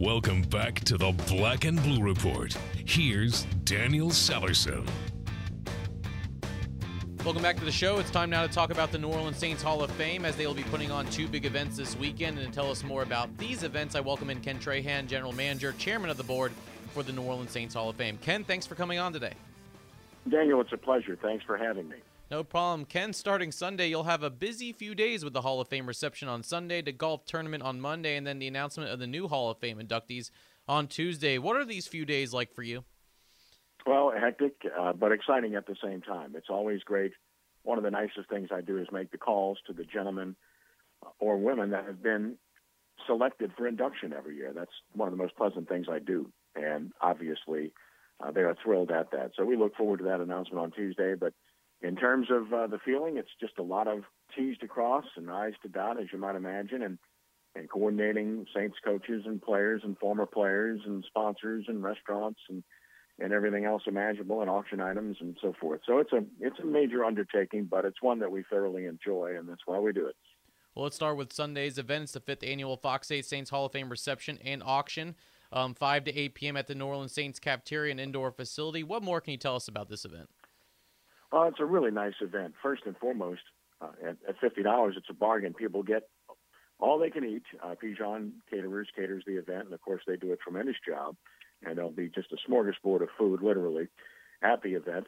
Welcome 0.00 0.42
back 0.42 0.78
to 0.84 0.96
the 0.96 1.10
Black 1.26 1.64
and 1.64 1.82
Blue 1.82 2.00
Report. 2.00 2.56
Here's 2.86 3.42
Daniel 3.64 4.10
Sellerson. 4.10 4.88
Welcome 7.24 7.42
back 7.42 7.56
to 7.56 7.64
the 7.64 7.72
show. 7.72 7.98
It's 7.98 8.08
time 8.12 8.30
now 8.30 8.46
to 8.46 8.52
talk 8.52 8.70
about 8.70 8.92
the 8.92 8.98
New 8.98 9.08
Orleans 9.08 9.38
Saints 9.38 9.60
Hall 9.60 9.82
of 9.82 9.90
Fame 9.90 10.24
as 10.24 10.36
they 10.36 10.46
will 10.46 10.54
be 10.54 10.62
putting 10.62 10.92
on 10.92 11.06
two 11.06 11.26
big 11.26 11.44
events 11.44 11.76
this 11.76 11.96
weekend. 11.96 12.38
And 12.38 12.46
to 12.46 12.54
tell 12.54 12.70
us 12.70 12.84
more 12.84 13.02
about 13.02 13.36
these 13.38 13.64
events, 13.64 13.96
I 13.96 14.00
welcome 14.00 14.30
in 14.30 14.40
Ken 14.40 14.60
Trahan, 14.60 15.08
General 15.08 15.32
Manager, 15.32 15.74
Chairman 15.78 16.10
of 16.10 16.16
the 16.16 16.22
Board 16.22 16.52
for 16.94 17.02
the 17.02 17.10
New 17.10 17.22
Orleans 17.22 17.50
Saints 17.50 17.74
Hall 17.74 17.90
of 17.90 17.96
Fame. 17.96 18.18
Ken, 18.18 18.44
thanks 18.44 18.66
for 18.66 18.76
coming 18.76 19.00
on 19.00 19.12
today. 19.12 19.32
Daniel, 20.28 20.60
it's 20.60 20.72
a 20.72 20.76
pleasure. 20.76 21.18
Thanks 21.20 21.44
for 21.44 21.56
having 21.56 21.88
me. 21.88 21.96
No 22.30 22.44
problem. 22.44 22.84
Ken, 22.84 23.14
starting 23.14 23.50
Sunday, 23.50 23.88
you'll 23.88 24.04
have 24.04 24.22
a 24.22 24.28
busy 24.28 24.70
few 24.72 24.94
days 24.94 25.24
with 25.24 25.32
the 25.32 25.40
Hall 25.40 25.62
of 25.62 25.68
Fame 25.68 25.86
reception 25.86 26.28
on 26.28 26.42
Sunday, 26.42 26.82
the 26.82 26.92
golf 26.92 27.24
tournament 27.24 27.62
on 27.62 27.80
Monday, 27.80 28.16
and 28.16 28.26
then 28.26 28.38
the 28.38 28.46
announcement 28.46 28.90
of 28.90 28.98
the 28.98 29.06
new 29.06 29.28
Hall 29.28 29.50
of 29.50 29.56
Fame 29.58 29.78
inductees 29.78 30.30
on 30.68 30.88
Tuesday. 30.88 31.38
What 31.38 31.56
are 31.56 31.64
these 31.64 31.86
few 31.86 32.04
days 32.04 32.34
like 32.34 32.52
for 32.52 32.62
you? 32.62 32.84
Well, 33.86 34.12
hectic, 34.14 34.56
uh, 34.78 34.92
but 34.92 35.12
exciting 35.12 35.54
at 35.54 35.66
the 35.66 35.76
same 35.82 36.02
time. 36.02 36.34
It's 36.36 36.50
always 36.50 36.82
great. 36.82 37.12
One 37.62 37.78
of 37.78 37.84
the 37.84 37.90
nicest 37.90 38.28
things 38.28 38.50
I 38.52 38.60
do 38.60 38.76
is 38.76 38.88
make 38.92 39.10
the 39.10 39.16
calls 39.16 39.58
to 39.66 39.72
the 39.72 39.84
gentlemen 39.84 40.36
or 41.18 41.38
women 41.38 41.70
that 41.70 41.86
have 41.86 42.02
been 42.02 42.36
selected 43.06 43.52
for 43.56 43.66
induction 43.66 44.12
every 44.12 44.36
year. 44.36 44.52
That's 44.54 44.70
one 44.92 45.08
of 45.08 45.12
the 45.16 45.22
most 45.22 45.34
pleasant 45.36 45.66
things 45.66 45.86
I 45.90 45.98
do. 45.98 46.30
And 46.54 46.92
obviously, 47.00 47.72
uh, 48.20 48.32
they 48.32 48.42
are 48.42 48.56
thrilled 48.62 48.90
at 48.90 49.12
that. 49.12 49.30
So 49.34 49.46
we 49.46 49.56
look 49.56 49.76
forward 49.76 50.00
to 50.00 50.04
that 50.04 50.20
announcement 50.20 50.60
on 50.60 50.72
Tuesday. 50.72 51.14
But 51.14 51.32
in 51.82 51.96
terms 51.96 52.28
of 52.30 52.52
uh, 52.52 52.66
the 52.66 52.78
feeling, 52.84 53.16
it's 53.16 53.28
just 53.40 53.58
a 53.58 53.62
lot 53.62 53.86
of 53.86 54.04
T's 54.36 54.58
to 54.58 54.68
cross 54.68 55.04
and 55.16 55.30
I's 55.30 55.54
to 55.62 55.68
dot, 55.68 56.00
as 56.00 56.06
you 56.12 56.18
might 56.18 56.36
imagine, 56.36 56.82
and 56.82 56.98
and 57.54 57.68
coordinating 57.68 58.46
Saints 58.54 58.76
coaches 58.84 59.22
and 59.26 59.40
players 59.40 59.80
and 59.82 59.98
former 59.98 60.26
players 60.26 60.80
and 60.86 61.04
sponsors 61.08 61.64
and 61.68 61.82
restaurants 61.82 62.40
and 62.48 62.62
and 63.20 63.32
everything 63.32 63.64
else 63.64 63.82
imaginable 63.86 64.42
and 64.42 64.50
auction 64.50 64.80
items 64.80 65.16
and 65.20 65.36
so 65.42 65.52
forth. 65.60 65.80
So 65.86 65.98
it's 65.98 66.12
a 66.12 66.24
it's 66.40 66.58
a 66.60 66.66
major 66.66 67.04
undertaking, 67.04 67.64
but 67.64 67.84
it's 67.84 68.02
one 68.02 68.18
that 68.20 68.30
we 68.30 68.44
thoroughly 68.50 68.86
enjoy, 68.86 69.36
and 69.36 69.48
that's 69.48 69.62
why 69.66 69.78
we 69.78 69.92
do 69.92 70.06
it. 70.06 70.16
Well, 70.74 70.84
let's 70.84 70.96
start 70.96 71.16
with 71.16 71.32
Sunday's 71.32 71.78
event. 71.78 72.04
It's 72.04 72.12
the 72.12 72.20
fifth 72.20 72.44
annual 72.44 72.76
Fox 72.76 73.10
8 73.10 73.24
Saints 73.24 73.50
Hall 73.50 73.66
of 73.66 73.72
Fame 73.72 73.88
reception 73.88 74.38
and 74.44 74.62
auction, 74.64 75.16
um, 75.50 75.74
5 75.74 76.04
to 76.04 76.16
8 76.16 76.34
p.m. 76.34 76.56
at 76.56 76.68
the 76.68 76.74
New 76.76 76.86
Orleans 76.86 77.12
Saints 77.12 77.40
cafeteria 77.40 77.90
and 77.90 77.98
indoor 77.98 78.30
facility. 78.30 78.84
What 78.84 79.02
more 79.02 79.20
can 79.20 79.32
you 79.32 79.38
tell 79.38 79.56
us 79.56 79.66
about 79.66 79.88
this 79.88 80.04
event? 80.04 80.28
Well, 81.30 81.44
it's 81.48 81.60
a 81.60 81.64
really 81.64 81.90
nice 81.90 82.14
event. 82.20 82.54
First 82.62 82.82
and 82.86 82.96
foremost, 82.96 83.42
uh, 83.80 83.90
at, 84.02 84.16
at 84.28 84.40
fifty 84.40 84.62
dollars, 84.62 84.94
it's 84.96 85.10
a 85.10 85.14
bargain. 85.14 85.54
People 85.54 85.82
get 85.82 86.08
all 86.80 86.98
they 86.98 87.10
can 87.10 87.24
eat. 87.24 87.42
Uh, 87.62 87.74
Pigeon 87.80 88.34
Caterers 88.50 88.88
caters 88.96 89.24
the 89.26 89.36
event, 89.36 89.66
and 89.66 89.74
of 89.74 89.80
course, 89.80 90.02
they 90.06 90.16
do 90.16 90.32
a 90.32 90.36
tremendous 90.36 90.76
job. 90.86 91.16
And 91.64 91.76
there'll 91.76 91.90
be 91.90 92.08
just 92.08 92.32
a 92.32 92.50
smorgasbord 92.50 93.02
of 93.02 93.08
food, 93.18 93.42
literally, 93.42 93.88
at 94.42 94.62
the 94.62 94.74
event. 94.74 95.06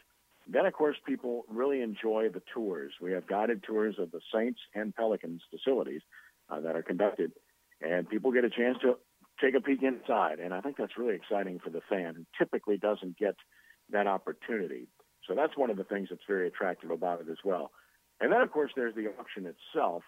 Then, 0.48 0.66
of 0.66 0.72
course, 0.72 0.96
people 1.06 1.44
really 1.48 1.80
enjoy 1.80 2.28
the 2.28 2.42
tours. 2.52 2.92
We 3.00 3.12
have 3.12 3.28
guided 3.28 3.62
tours 3.62 3.94
of 4.00 4.10
the 4.10 4.20
Saints 4.34 4.58
and 4.74 4.94
Pelicans 4.94 5.42
facilities 5.48 6.02
uh, 6.48 6.60
that 6.60 6.74
are 6.74 6.82
conducted, 6.82 7.32
and 7.80 8.08
people 8.08 8.32
get 8.32 8.44
a 8.44 8.50
chance 8.50 8.78
to 8.82 8.96
take 9.40 9.54
a 9.54 9.60
peek 9.60 9.82
inside. 9.82 10.40
And 10.40 10.52
I 10.52 10.60
think 10.60 10.76
that's 10.76 10.98
really 10.98 11.14
exciting 11.14 11.60
for 11.62 11.70
the 11.70 11.82
fan 11.88 12.14
who 12.16 12.26
typically 12.36 12.78
doesn't 12.78 13.16
get 13.16 13.36
that 13.90 14.08
opportunity. 14.08 14.88
So 15.28 15.34
that's 15.34 15.56
one 15.56 15.70
of 15.70 15.76
the 15.76 15.84
things 15.84 16.08
that's 16.10 16.22
very 16.26 16.48
attractive 16.48 16.90
about 16.90 17.20
it 17.20 17.28
as 17.30 17.38
well. 17.44 17.70
And 18.20 18.32
then, 18.32 18.40
of 18.40 18.50
course, 18.50 18.70
there's 18.76 18.94
the 18.94 19.08
auction 19.18 19.46
itself. 19.46 20.02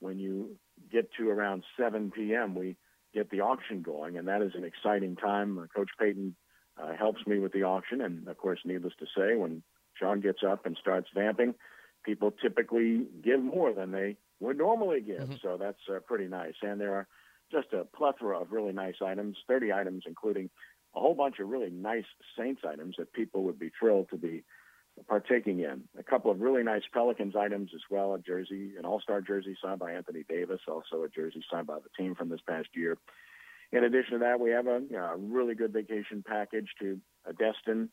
When 0.00 0.18
you 0.18 0.56
get 0.90 1.10
to 1.18 1.30
around 1.30 1.62
7 1.78 2.10
p.m., 2.10 2.54
we 2.54 2.76
get 3.14 3.30
the 3.30 3.40
auction 3.40 3.82
going, 3.82 4.16
and 4.16 4.26
that 4.28 4.42
is 4.42 4.52
an 4.54 4.64
exciting 4.64 5.16
time. 5.16 5.58
Uh, 5.58 5.66
Coach 5.74 5.90
Payton 5.98 6.34
uh, 6.82 6.94
helps 6.98 7.24
me 7.26 7.38
with 7.38 7.52
the 7.52 7.62
auction, 7.62 8.00
and 8.00 8.26
of 8.26 8.36
course, 8.38 8.60
needless 8.64 8.94
to 8.98 9.06
say, 9.16 9.36
when 9.36 9.62
Sean 9.94 10.20
gets 10.20 10.40
up 10.48 10.66
and 10.66 10.76
starts 10.80 11.08
vamping, 11.14 11.54
people 12.04 12.32
typically 12.42 13.06
give 13.22 13.40
more 13.40 13.72
than 13.72 13.92
they 13.92 14.16
would 14.40 14.58
normally 14.58 15.00
give. 15.00 15.20
Mm-hmm. 15.20 15.34
So 15.42 15.56
that's 15.56 15.78
uh, 15.88 16.00
pretty 16.00 16.26
nice. 16.26 16.54
And 16.62 16.80
there 16.80 16.94
are 16.94 17.06
just 17.52 17.72
a 17.72 17.84
plethora 17.84 18.40
of 18.40 18.50
really 18.50 18.72
nice 18.72 18.96
items, 19.04 19.36
30 19.46 19.72
items, 19.72 20.04
including 20.06 20.50
a 20.94 21.00
whole 21.00 21.14
bunch 21.14 21.38
of 21.38 21.48
really 21.48 21.70
nice 21.70 22.04
Saints 22.38 22.62
items 22.66 22.96
that 22.98 23.12
people 23.12 23.44
would 23.44 23.58
be 23.58 23.70
thrilled 23.78 24.08
to 24.10 24.16
be 24.16 24.44
partaking 25.08 25.60
in. 25.60 25.82
A 25.98 26.02
couple 26.02 26.30
of 26.30 26.40
really 26.40 26.62
nice 26.62 26.82
Pelicans 26.92 27.34
items 27.34 27.70
as 27.74 27.80
well, 27.90 28.14
a 28.14 28.18
jersey, 28.18 28.72
an 28.78 28.84
all-star 28.84 29.20
jersey 29.20 29.56
signed 29.62 29.78
by 29.78 29.92
Anthony 29.92 30.24
Davis, 30.28 30.60
also 30.68 31.02
a 31.02 31.08
jersey 31.08 31.42
signed 31.50 31.66
by 31.66 31.78
the 31.78 31.88
team 31.96 32.14
from 32.14 32.28
this 32.28 32.40
past 32.46 32.68
year. 32.74 32.98
In 33.72 33.84
addition 33.84 34.12
to 34.12 34.18
that, 34.18 34.38
we 34.38 34.50
have 34.50 34.66
a 34.66 34.82
you 34.90 34.96
know, 34.96 35.04
a 35.04 35.16
really 35.16 35.54
good 35.54 35.72
vacation 35.72 36.22
package 36.26 36.68
to 36.80 37.00
a 37.26 37.32
Destin. 37.32 37.88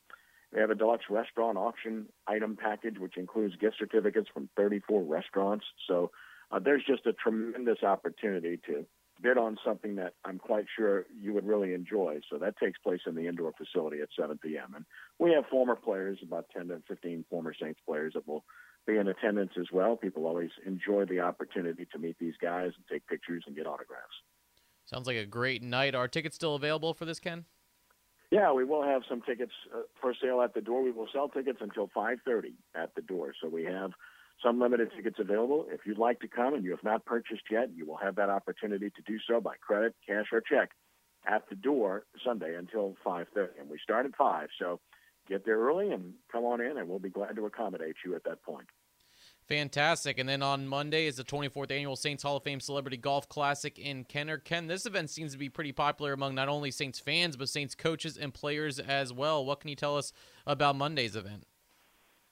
We 0.53 0.59
have 0.59 0.71
a 0.71 0.75
deluxe 0.75 1.05
restaurant 1.09 1.57
auction 1.57 2.07
item 2.27 2.57
package, 2.61 2.97
which 2.99 3.17
includes 3.17 3.55
gift 3.55 3.75
certificates 3.79 4.27
from 4.33 4.49
34 4.57 5.03
restaurants. 5.03 5.65
So 5.87 6.11
uh, 6.51 6.59
there's 6.59 6.83
just 6.85 7.05
a 7.05 7.13
tremendous 7.13 7.83
opportunity 7.83 8.59
to 8.67 8.85
bid 9.21 9.37
on 9.37 9.57
something 9.65 9.95
that 9.95 10.13
I'm 10.23 10.39
quite 10.39 10.65
sure 10.77 11.05
you 11.19 11.33
would 11.33 11.45
really 11.45 11.73
enjoy. 11.73 12.19
So 12.29 12.37
that 12.37 12.57
takes 12.57 12.79
place 12.79 13.01
in 13.05 13.15
the 13.15 13.27
indoor 13.27 13.51
facility 13.57 14.01
at 14.01 14.09
7 14.17 14.37
p.m. 14.37 14.73
And 14.75 14.85
we 15.19 15.31
have 15.33 15.45
former 15.47 15.75
players, 15.75 16.19
about 16.23 16.45
10 16.55 16.69
to 16.69 16.81
15 16.87 17.25
former 17.29 17.53
Saints 17.59 17.79
players 17.85 18.13
that 18.13 18.27
will 18.27 18.45
be 18.87 18.97
in 18.97 19.07
attendance 19.07 19.51
as 19.59 19.67
well. 19.73 19.95
People 19.95 20.25
always 20.25 20.51
enjoy 20.65 21.05
the 21.05 21.19
opportunity 21.19 21.85
to 21.91 21.99
meet 21.99 22.17
these 22.19 22.35
guys 22.41 22.71
and 22.75 22.85
take 22.89 23.05
pictures 23.07 23.43
and 23.45 23.55
get 23.55 23.67
autographs. 23.67 24.15
Sounds 24.85 25.05
like 25.05 25.17
a 25.17 25.25
great 25.25 25.61
night. 25.61 25.93
Are 25.93 26.07
tickets 26.07 26.35
still 26.35 26.55
available 26.55 26.93
for 26.93 27.05
this, 27.05 27.19
Ken? 27.19 27.45
Yeah, 28.31 28.51
we 28.53 28.63
will 28.63 28.83
have 28.83 29.01
some 29.09 29.21
tickets 29.21 29.51
uh, 29.75 29.81
for 29.99 30.13
sale 30.19 30.41
at 30.41 30.53
the 30.53 30.61
door. 30.61 30.83
We 30.83 30.91
will 30.91 31.07
sell 31.11 31.29
tickets 31.29 31.59
until 31.61 31.89
5:30 31.95 32.53
at 32.75 32.93
the 32.95 33.01
door. 33.01 33.33
So 33.41 33.49
we 33.49 33.65
have 33.65 33.91
some 34.43 34.59
limited 34.59 34.91
tickets 34.95 35.17
available. 35.19 35.65
If 35.69 35.81
you'd 35.85 35.97
like 35.97 36.19
to 36.21 36.27
come 36.27 36.53
and 36.53 36.63
you 36.63 36.71
have 36.71 36.83
not 36.83 37.05
purchased 37.05 37.43
yet, 37.51 37.69
you 37.75 37.85
will 37.85 37.97
have 37.97 38.15
that 38.15 38.29
opportunity 38.29 38.89
to 38.89 39.01
do 39.05 39.17
so 39.27 39.41
by 39.41 39.55
credit, 39.59 39.95
cash, 40.07 40.27
or 40.31 40.41
check 40.41 40.71
at 41.27 41.47
the 41.49 41.55
door 41.55 42.05
Sunday 42.23 42.55
until 42.55 42.95
5:30. 43.05 43.59
And 43.59 43.69
we 43.69 43.77
start 43.79 44.05
at 44.05 44.15
5, 44.15 44.49
so 44.57 44.79
get 45.27 45.45
there 45.45 45.57
early 45.59 45.91
and 45.91 46.13
come 46.31 46.45
on 46.45 46.61
in, 46.61 46.77
and 46.77 46.87
we'll 46.87 46.99
be 46.99 47.09
glad 47.09 47.35
to 47.35 47.45
accommodate 47.45 47.97
you 48.05 48.15
at 48.15 48.23
that 48.23 48.41
point. 48.43 48.67
Fantastic. 49.47 50.19
And 50.19 50.29
then 50.29 50.43
on 50.43 50.67
Monday 50.67 51.07
is 51.07 51.17
the 51.17 51.23
24th 51.23 51.71
annual 51.71 51.95
Saints 51.95 52.21
Hall 52.21 52.37
of 52.37 52.43
Fame 52.43 52.59
Celebrity 52.59 52.97
Golf 52.97 53.27
Classic 53.27 53.77
in 53.79 54.03
Kenner. 54.03 54.37
Ken, 54.37 54.67
this 54.67 54.85
event 54.85 55.09
seems 55.09 55.31
to 55.31 55.39
be 55.39 55.49
pretty 55.49 55.71
popular 55.71 56.13
among 56.13 56.35
not 56.35 56.49
only 56.49 56.69
Saints 56.69 56.99
fans, 56.99 57.35
but 57.35 57.49
Saints 57.49 57.73
coaches 57.73 58.15
and 58.15 58.31
players 58.31 58.79
as 58.79 59.11
well. 59.11 59.43
What 59.43 59.59
can 59.59 59.69
you 59.69 59.75
tell 59.75 59.97
us 59.97 60.13
about 60.45 60.75
Monday's 60.75 61.15
event? 61.15 61.47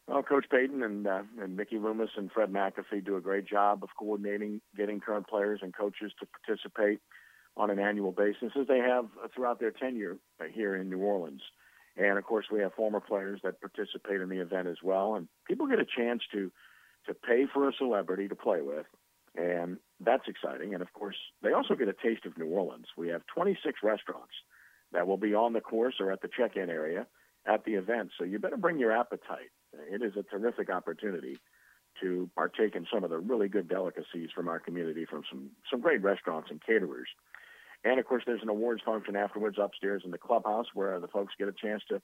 Well, 0.07 0.23
Coach 0.23 0.45
Payton 0.49 0.83
and 0.83 1.05
uh, 1.05 1.23
and 1.41 1.57
Mickey 1.57 1.77
Loomis 1.77 2.11
and 2.15 2.31
Fred 2.31 2.51
McAfee 2.51 3.05
do 3.05 3.17
a 3.17 3.21
great 3.21 3.45
job 3.45 3.83
of 3.83 3.89
coordinating, 3.99 4.61
getting 4.75 5.01
current 5.01 5.27
players 5.27 5.59
and 5.61 5.75
coaches 5.75 6.13
to 6.19 6.25
participate 6.25 6.99
on 7.57 7.69
an 7.69 7.79
annual 7.79 8.13
basis, 8.13 8.53
as 8.59 8.67
they 8.67 8.77
have 8.77 9.05
throughout 9.35 9.59
their 9.59 9.71
tenure 9.71 10.17
here 10.53 10.75
in 10.75 10.89
New 10.89 10.99
Orleans. 10.99 11.41
And 11.97 12.17
of 12.17 12.23
course, 12.23 12.45
we 12.49 12.59
have 12.61 12.73
former 12.73 13.01
players 13.01 13.41
that 13.43 13.59
participate 13.59 14.21
in 14.21 14.29
the 14.29 14.39
event 14.39 14.67
as 14.67 14.77
well, 14.81 15.15
and 15.15 15.27
people 15.45 15.67
get 15.67 15.79
a 15.79 15.85
chance 15.85 16.23
to 16.31 16.51
to 17.07 17.13
pay 17.13 17.45
for 17.53 17.67
a 17.67 17.73
celebrity 17.73 18.29
to 18.29 18.35
play 18.35 18.61
with, 18.61 18.85
and 19.35 19.77
that's 19.99 20.27
exciting. 20.27 20.73
And 20.73 20.81
of 20.81 20.93
course, 20.93 21.17
they 21.41 21.51
also 21.51 21.75
get 21.75 21.89
a 21.89 21.93
taste 21.93 22.25
of 22.25 22.37
New 22.37 22.47
Orleans. 22.47 22.87
We 22.95 23.09
have 23.09 23.23
26 23.35 23.79
restaurants 23.83 24.33
that 24.93 25.05
will 25.05 25.17
be 25.17 25.33
on 25.33 25.51
the 25.51 25.61
course 25.61 25.95
or 25.99 26.13
at 26.13 26.21
the 26.21 26.29
check-in 26.29 26.69
area 26.69 27.07
at 27.45 27.65
the 27.65 27.73
event, 27.73 28.11
so 28.17 28.23
you 28.23 28.39
better 28.39 28.57
bring 28.57 28.79
your 28.79 28.91
appetite. 28.93 29.51
It 29.73 30.01
is 30.01 30.13
a 30.17 30.23
terrific 30.23 30.69
opportunity 30.69 31.37
to 32.01 32.29
partake 32.35 32.75
in 32.75 32.85
some 32.93 33.03
of 33.03 33.09
the 33.09 33.17
really 33.17 33.47
good 33.47 33.67
delicacies 33.67 34.29
from 34.33 34.47
our 34.47 34.59
community, 34.59 35.05
from 35.05 35.23
some 35.29 35.49
some 35.69 35.81
great 35.81 36.01
restaurants 36.01 36.49
and 36.51 36.61
caterers. 36.63 37.07
And 37.83 37.99
of 37.99 38.05
course, 38.05 38.23
there's 38.25 38.41
an 38.41 38.49
awards 38.49 38.81
function 38.83 39.15
afterwards 39.15 39.57
upstairs 39.61 40.03
in 40.05 40.11
the 40.11 40.17
clubhouse 40.17 40.67
where 40.73 40.99
the 40.99 41.07
folks 41.07 41.33
get 41.37 41.47
a 41.47 41.53
chance 41.53 41.83
to 41.89 42.01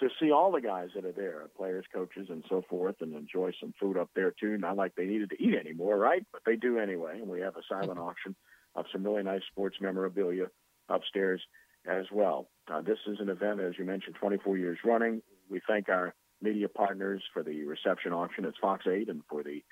to 0.00 0.08
see 0.20 0.30
all 0.30 0.52
the 0.52 0.60
guys 0.60 0.90
that 0.94 1.04
are 1.04 1.12
there, 1.12 1.46
players, 1.56 1.84
coaches, 1.92 2.28
and 2.30 2.44
so 2.48 2.62
forth, 2.70 2.96
and 3.00 3.14
enjoy 3.14 3.50
some 3.60 3.74
food 3.80 3.96
up 3.96 4.10
there 4.14 4.32
too. 4.38 4.56
Not 4.56 4.76
like 4.76 4.94
they 4.94 5.06
needed 5.06 5.30
to 5.30 5.42
eat 5.42 5.54
anymore, 5.54 5.98
right? 5.98 6.24
But 6.32 6.42
they 6.46 6.56
do 6.56 6.78
anyway. 6.78 7.18
And 7.18 7.28
we 7.28 7.40
have 7.40 7.56
a 7.56 7.62
silent 7.68 7.98
auction 7.98 8.36
of 8.76 8.86
some 8.92 9.02
really 9.02 9.24
nice 9.24 9.42
sports 9.50 9.76
memorabilia 9.80 10.46
upstairs 10.88 11.42
as 11.86 12.06
well. 12.12 12.48
Uh, 12.72 12.80
this 12.80 12.98
is 13.06 13.18
an 13.20 13.28
event, 13.28 13.60
as 13.60 13.74
you 13.78 13.84
mentioned, 13.84 14.16
24 14.20 14.56
years 14.56 14.78
running. 14.84 15.22
We 15.50 15.60
thank 15.66 15.88
our 15.88 16.14
media 16.40 16.68
partners 16.68 17.22
for 17.32 17.42
the 17.42 17.64
reception 17.64 18.12
auction. 18.12 18.44
It's 18.44 18.58
Fox 18.58 18.86
8, 18.86 19.08
and 19.08 19.22
for 19.28 19.42
the 19.42 19.62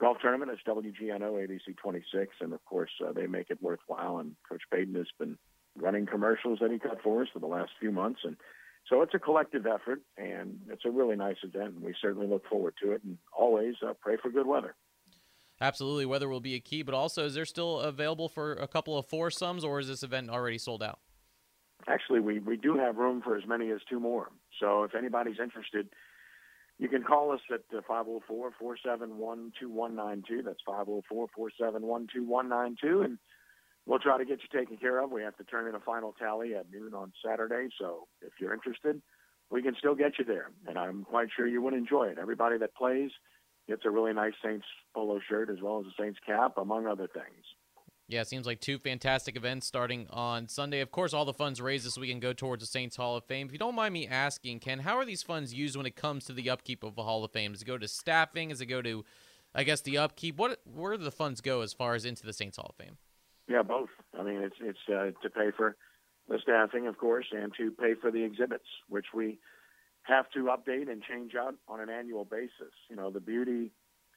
golf 0.00 0.18
tournament, 0.20 0.50
it's 0.50 0.62
WGNO 0.62 1.32
ABC 1.32 1.76
26, 1.76 2.36
and 2.40 2.52
of 2.52 2.64
course 2.64 2.90
uh, 3.06 3.12
they 3.12 3.26
make 3.26 3.50
it 3.50 3.62
worthwhile. 3.62 4.18
And 4.18 4.36
Coach 4.48 4.62
Payton 4.72 4.94
has 4.94 5.08
been 5.18 5.36
running 5.76 6.06
commercials 6.06 6.58
that 6.60 6.70
he 6.70 6.78
cut 6.78 6.98
for 7.02 7.22
us 7.22 7.28
for 7.32 7.38
the 7.38 7.46
last 7.46 7.70
few 7.80 7.92
months, 7.92 8.20
and 8.24 8.36
so 8.88 9.02
it's 9.02 9.14
a 9.14 9.18
collective 9.18 9.66
effort, 9.66 10.00
and 10.16 10.60
it's 10.70 10.84
a 10.84 10.90
really 10.90 11.16
nice 11.16 11.36
event, 11.42 11.74
and 11.74 11.82
we 11.82 11.94
certainly 12.00 12.26
look 12.26 12.46
forward 12.48 12.74
to 12.82 12.92
it. 12.92 13.02
And 13.04 13.18
always 13.36 13.74
uh, 13.86 13.92
pray 14.00 14.16
for 14.20 14.30
good 14.30 14.46
weather. 14.46 14.74
Absolutely, 15.60 16.06
weather 16.06 16.28
will 16.28 16.40
be 16.40 16.54
a 16.54 16.60
key. 16.60 16.82
But 16.82 16.94
also, 16.94 17.26
is 17.26 17.34
there 17.34 17.44
still 17.44 17.80
available 17.80 18.28
for 18.28 18.52
a 18.52 18.68
couple 18.68 18.96
of 18.96 19.06
foursomes, 19.06 19.64
or 19.64 19.80
is 19.80 19.88
this 19.88 20.02
event 20.02 20.30
already 20.30 20.58
sold 20.58 20.82
out? 20.82 21.00
Actually, 21.86 22.20
we, 22.20 22.38
we 22.38 22.56
do 22.56 22.76
have 22.76 22.96
room 22.96 23.20
for 23.22 23.36
as 23.36 23.46
many 23.46 23.70
as 23.70 23.80
two 23.88 24.00
more. 24.00 24.30
So 24.60 24.84
if 24.84 24.94
anybody's 24.94 25.38
interested, 25.42 25.88
you 26.78 26.88
can 26.88 27.02
call 27.02 27.32
us 27.32 27.40
at 27.52 27.62
uh, 27.76 27.82
504 27.86 28.52
471 28.58 29.52
2192. 29.58 30.42
That's 30.42 30.60
504 30.64 31.26
471 31.34 32.06
2192. 32.12 33.02
And 33.02 33.18
we'll 33.86 33.98
try 33.98 34.18
to 34.18 34.24
get 34.24 34.38
you 34.42 34.58
taken 34.58 34.76
care 34.76 35.02
of. 35.02 35.10
We 35.10 35.22
have 35.22 35.36
to 35.38 35.44
turn 35.44 35.68
in 35.68 35.74
a 35.74 35.80
final 35.80 36.14
tally 36.18 36.54
at 36.54 36.70
noon 36.70 36.94
on 36.94 37.12
Saturday. 37.24 37.68
So 37.78 38.06
if 38.22 38.32
you're 38.40 38.54
interested, 38.54 39.02
we 39.50 39.62
can 39.62 39.74
still 39.78 39.94
get 39.94 40.18
you 40.18 40.24
there. 40.24 40.50
And 40.66 40.78
I'm 40.78 41.04
quite 41.04 41.28
sure 41.34 41.46
you 41.46 41.62
would 41.62 41.74
enjoy 41.74 42.08
it. 42.08 42.18
Everybody 42.20 42.58
that 42.58 42.74
plays 42.76 43.10
gets 43.68 43.82
a 43.84 43.90
really 43.90 44.12
nice 44.12 44.34
Saints 44.42 44.66
polo 44.94 45.20
shirt 45.28 45.50
as 45.50 45.58
well 45.62 45.80
as 45.80 45.86
a 45.86 46.02
Saints 46.02 46.18
cap, 46.24 46.58
among 46.58 46.86
other 46.86 47.08
things. 47.12 47.44
Yeah, 48.10 48.22
it 48.22 48.28
seems 48.28 48.46
like 48.46 48.60
two 48.60 48.78
fantastic 48.78 49.36
events 49.36 49.66
starting 49.66 50.06
on 50.08 50.48
Sunday. 50.48 50.80
Of 50.80 50.90
course, 50.90 51.12
all 51.12 51.26
the 51.26 51.34
funds 51.34 51.60
raised 51.60 51.84
this 51.84 51.98
weekend 51.98 52.22
go 52.22 52.32
towards 52.32 52.62
the 52.62 52.66
Saints 52.66 52.96
Hall 52.96 53.16
of 53.16 53.24
Fame. 53.24 53.48
If 53.48 53.52
you 53.52 53.58
don't 53.58 53.74
mind 53.74 53.92
me 53.92 54.08
asking, 54.08 54.60
Ken, 54.60 54.78
how 54.78 54.96
are 54.96 55.04
these 55.04 55.22
funds 55.22 55.52
used 55.52 55.76
when 55.76 55.84
it 55.84 55.94
comes 55.94 56.24
to 56.24 56.32
the 56.32 56.48
upkeep 56.48 56.82
of 56.82 56.94
the 56.94 57.02
Hall 57.02 57.22
of 57.22 57.32
Fame? 57.32 57.52
Does 57.52 57.60
it 57.60 57.66
go 57.66 57.76
to 57.76 57.86
staffing? 57.86 58.48
Does 58.48 58.62
it 58.62 58.66
go 58.66 58.80
to, 58.80 59.04
I 59.54 59.62
guess, 59.62 59.82
the 59.82 59.98
upkeep? 59.98 60.38
What 60.38 60.58
where 60.64 60.96
do 60.96 61.04
the 61.04 61.10
funds 61.10 61.42
go 61.42 61.60
as 61.60 61.74
far 61.74 61.94
as 61.94 62.06
into 62.06 62.24
the 62.24 62.32
Saints 62.32 62.56
Hall 62.56 62.70
of 62.70 62.82
Fame? 62.82 62.96
Yeah, 63.46 63.62
both. 63.62 63.90
I 64.18 64.22
mean, 64.22 64.40
it's 64.40 64.56
it's 64.58 64.78
uh, 64.88 65.10
to 65.22 65.28
pay 65.28 65.50
for 65.54 65.76
the 66.30 66.38
staffing, 66.42 66.86
of 66.86 66.96
course, 66.96 67.26
and 67.30 67.52
to 67.58 67.70
pay 67.72 67.92
for 67.92 68.10
the 68.10 68.24
exhibits, 68.24 68.64
which 68.88 69.06
we 69.12 69.38
have 70.04 70.30
to 70.30 70.44
update 70.44 70.90
and 70.90 71.02
change 71.02 71.34
out 71.34 71.56
on 71.68 71.80
an 71.80 71.90
annual 71.90 72.24
basis. 72.24 72.72
You 72.88 72.96
know, 72.96 73.10
the 73.10 73.20
beauty 73.20 73.70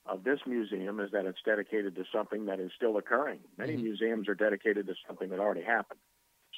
of 0.05 0.23
this 0.23 0.39
museum 0.47 0.99
is 0.99 1.11
that 1.11 1.25
it's 1.25 1.41
dedicated 1.45 1.95
to 1.95 2.03
something 2.13 2.45
that 2.45 2.59
is 2.59 2.71
still 2.75 2.97
occurring. 2.97 3.39
Many 3.57 3.73
mm-hmm. 3.73 3.83
museums 3.83 4.27
are 4.27 4.35
dedicated 4.35 4.87
to 4.87 4.93
something 5.07 5.29
that 5.29 5.39
already 5.39 5.63
happened. 5.63 5.99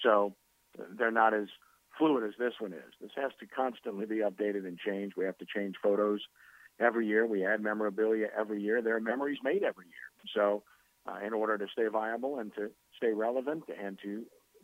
So 0.02 0.36
they're 0.98 1.12
not 1.12 1.34
as 1.34 1.48
fluid 1.98 2.24
as 2.24 2.34
this 2.40 2.54
one 2.60 2.74
is. 2.74 2.94
This 3.02 3.12
has 3.16 3.32
to 3.40 3.46
constantly 3.46 4.06
be 4.06 4.18
updated 4.18 4.66
and 4.66 4.78
changed. 4.78 5.16
We 5.18 5.26
have 5.26 5.38
to 5.40 5.46
change 5.46 5.76
photos 5.84 6.22
every 6.80 7.08
year. 7.08 7.28
We 7.28 7.46
add 7.46 7.62
memorabilia 7.62 8.28
every 8.38 8.62
year. 8.62 8.82
There 8.82 8.96
are 8.96 9.02
memories 9.02 9.40
made 9.44 9.64
every 9.64 9.86
year. 9.86 10.34
So 10.34 10.64
uh, 11.06 11.26
in 11.26 11.34
order 11.34 11.58
to 11.58 11.68
stay 11.72 11.88
viable 11.92 12.40
and 12.40 12.54
to 12.56 12.72
stay 12.98 13.12
relevant 13.12 13.66
and 13.82 14.00
to 14.04 14.24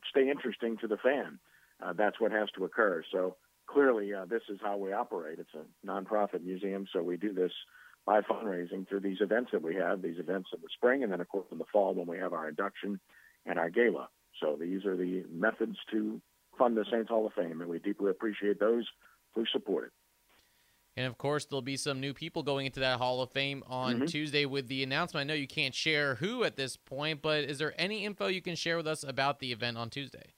stay 0.09 0.29
interesting 0.29 0.77
to 0.77 0.87
the 0.87 0.97
fan, 0.97 1.39
uh, 1.83 1.93
that's 1.93 2.19
what 2.19 2.31
has 2.31 2.49
to 2.57 2.65
occur. 2.65 3.03
So 3.11 3.35
clearly, 3.67 4.13
uh, 4.13 4.25
this 4.25 4.41
is 4.49 4.59
how 4.63 4.77
we 4.77 4.93
operate. 4.93 5.39
It's 5.39 5.53
a 5.53 5.87
nonprofit 5.87 6.43
museum, 6.43 6.87
so 6.91 7.03
we 7.03 7.17
do 7.17 7.33
this 7.33 7.51
by 8.05 8.21
fundraising 8.21 8.87
through 8.87 9.01
these 9.01 9.21
events 9.21 9.51
that 9.51 9.61
we 9.61 9.75
have, 9.75 10.01
these 10.01 10.19
events 10.19 10.49
in 10.53 10.61
the 10.61 10.69
spring, 10.73 11.03
and 11.03 11.11
then, 11.11 11.21
of 11.21 11.27
course, 11.29 11.47
in 11.51 11.57
the 11.57 11.65
fall 11.71 11.93
when 11.93 12.07
we 12.07 12.17
have 12.17 12.33
our 12.33 12.49
induction 12.49 12.99
and 13.45 13.59
our 13.59 13.69
gala. 13.69 14.09
So 14.39 14.57
these 14.59 14.85
are 14.85 14.95
the 14.95 15.25
methods 15.31 15.77
to 15.91 16.21
fund 16.57 16.75
the 16.75 16.85
Saints 16.91 17.09
Hall 17.09 17.25
of 17.25 17.33
Fame, 17.33 17.61
and 17.61 17.69
we 17.69 17.79
deeply 17.79 18.09
appreciate 18.09 18.59
those 18.59 18.85
who 19.35 19.45
support 19.51 19.85
it. 19.85 19.91
And 20.97 21.07
of 21.07 21.17
course, 21.17 21.45
there'll 21.45 21.61
be 21.61 21.77
some 21.77 22.01
new 22.01 22.13
people 22.13 22.43
going 22.43 22.65
into 22.65 22.81
that 22.81 22.97
Hall 22.97 23.21
of 23.21 23.31
Fame 23.31 23.63
on 23.67 23.95
mm-hmm. 23.95 24.05
Tuesday 24.05 24.45
with 24.45 24.67
the 24.67 24.83
announcement. 24.83 25.23
I 25.23 25.27
know 25.27 25.33
you 25.37 25.47
can't 25.47 25.73
share 25.73 26.15
who 26.15 26.43
at 26.43 26.57
this 26.57 26.75
point, 26.75 27.21
but 27.21 27.45
is 27.45 27.57
there 27.57 27.73
any 27.77 28.03
info 28.03 28.27
you 28.27 28.41
can 28.41 28.55
share 28.55 28.75
with 28.75 28.87
us 28.87 29.03
about 29.03 29.39
the 29.39 29.51
event 29.51 29.77
on 29.77 29.89
Tuesday? 29.89 30.33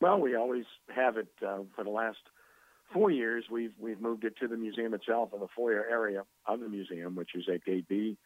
Well, 0.00 0.20
we 0.20 0.34
always 0.34 0.66
have 0.94 1.16
it 1.16 1.28
uh, 1.46 1.60
for 1.74 1.84
the 1.84 1.90
last 1.90 2.18
four 2.92 3.10
years, 3.10 3.44
we've 3.50 3.72
we've 3.78 4.00
moved 4.00 4.24
it 4.24 4.36
to 4.40 4.48
the 4.48 4.56
museum 4.56 4.94
itself 4.94 5.30
in 5.34 5.40
the 5.40 5.48
foyer 5.54 5.84
area 5.90 6.24
of 6.46 6.60
the 6.60 6.68
museum, 6.68 7.14
which 7.14 7.34
is 7.34 7.44
at 7.52 7.64
Gate 7.64 7.88
B 7.88 8.16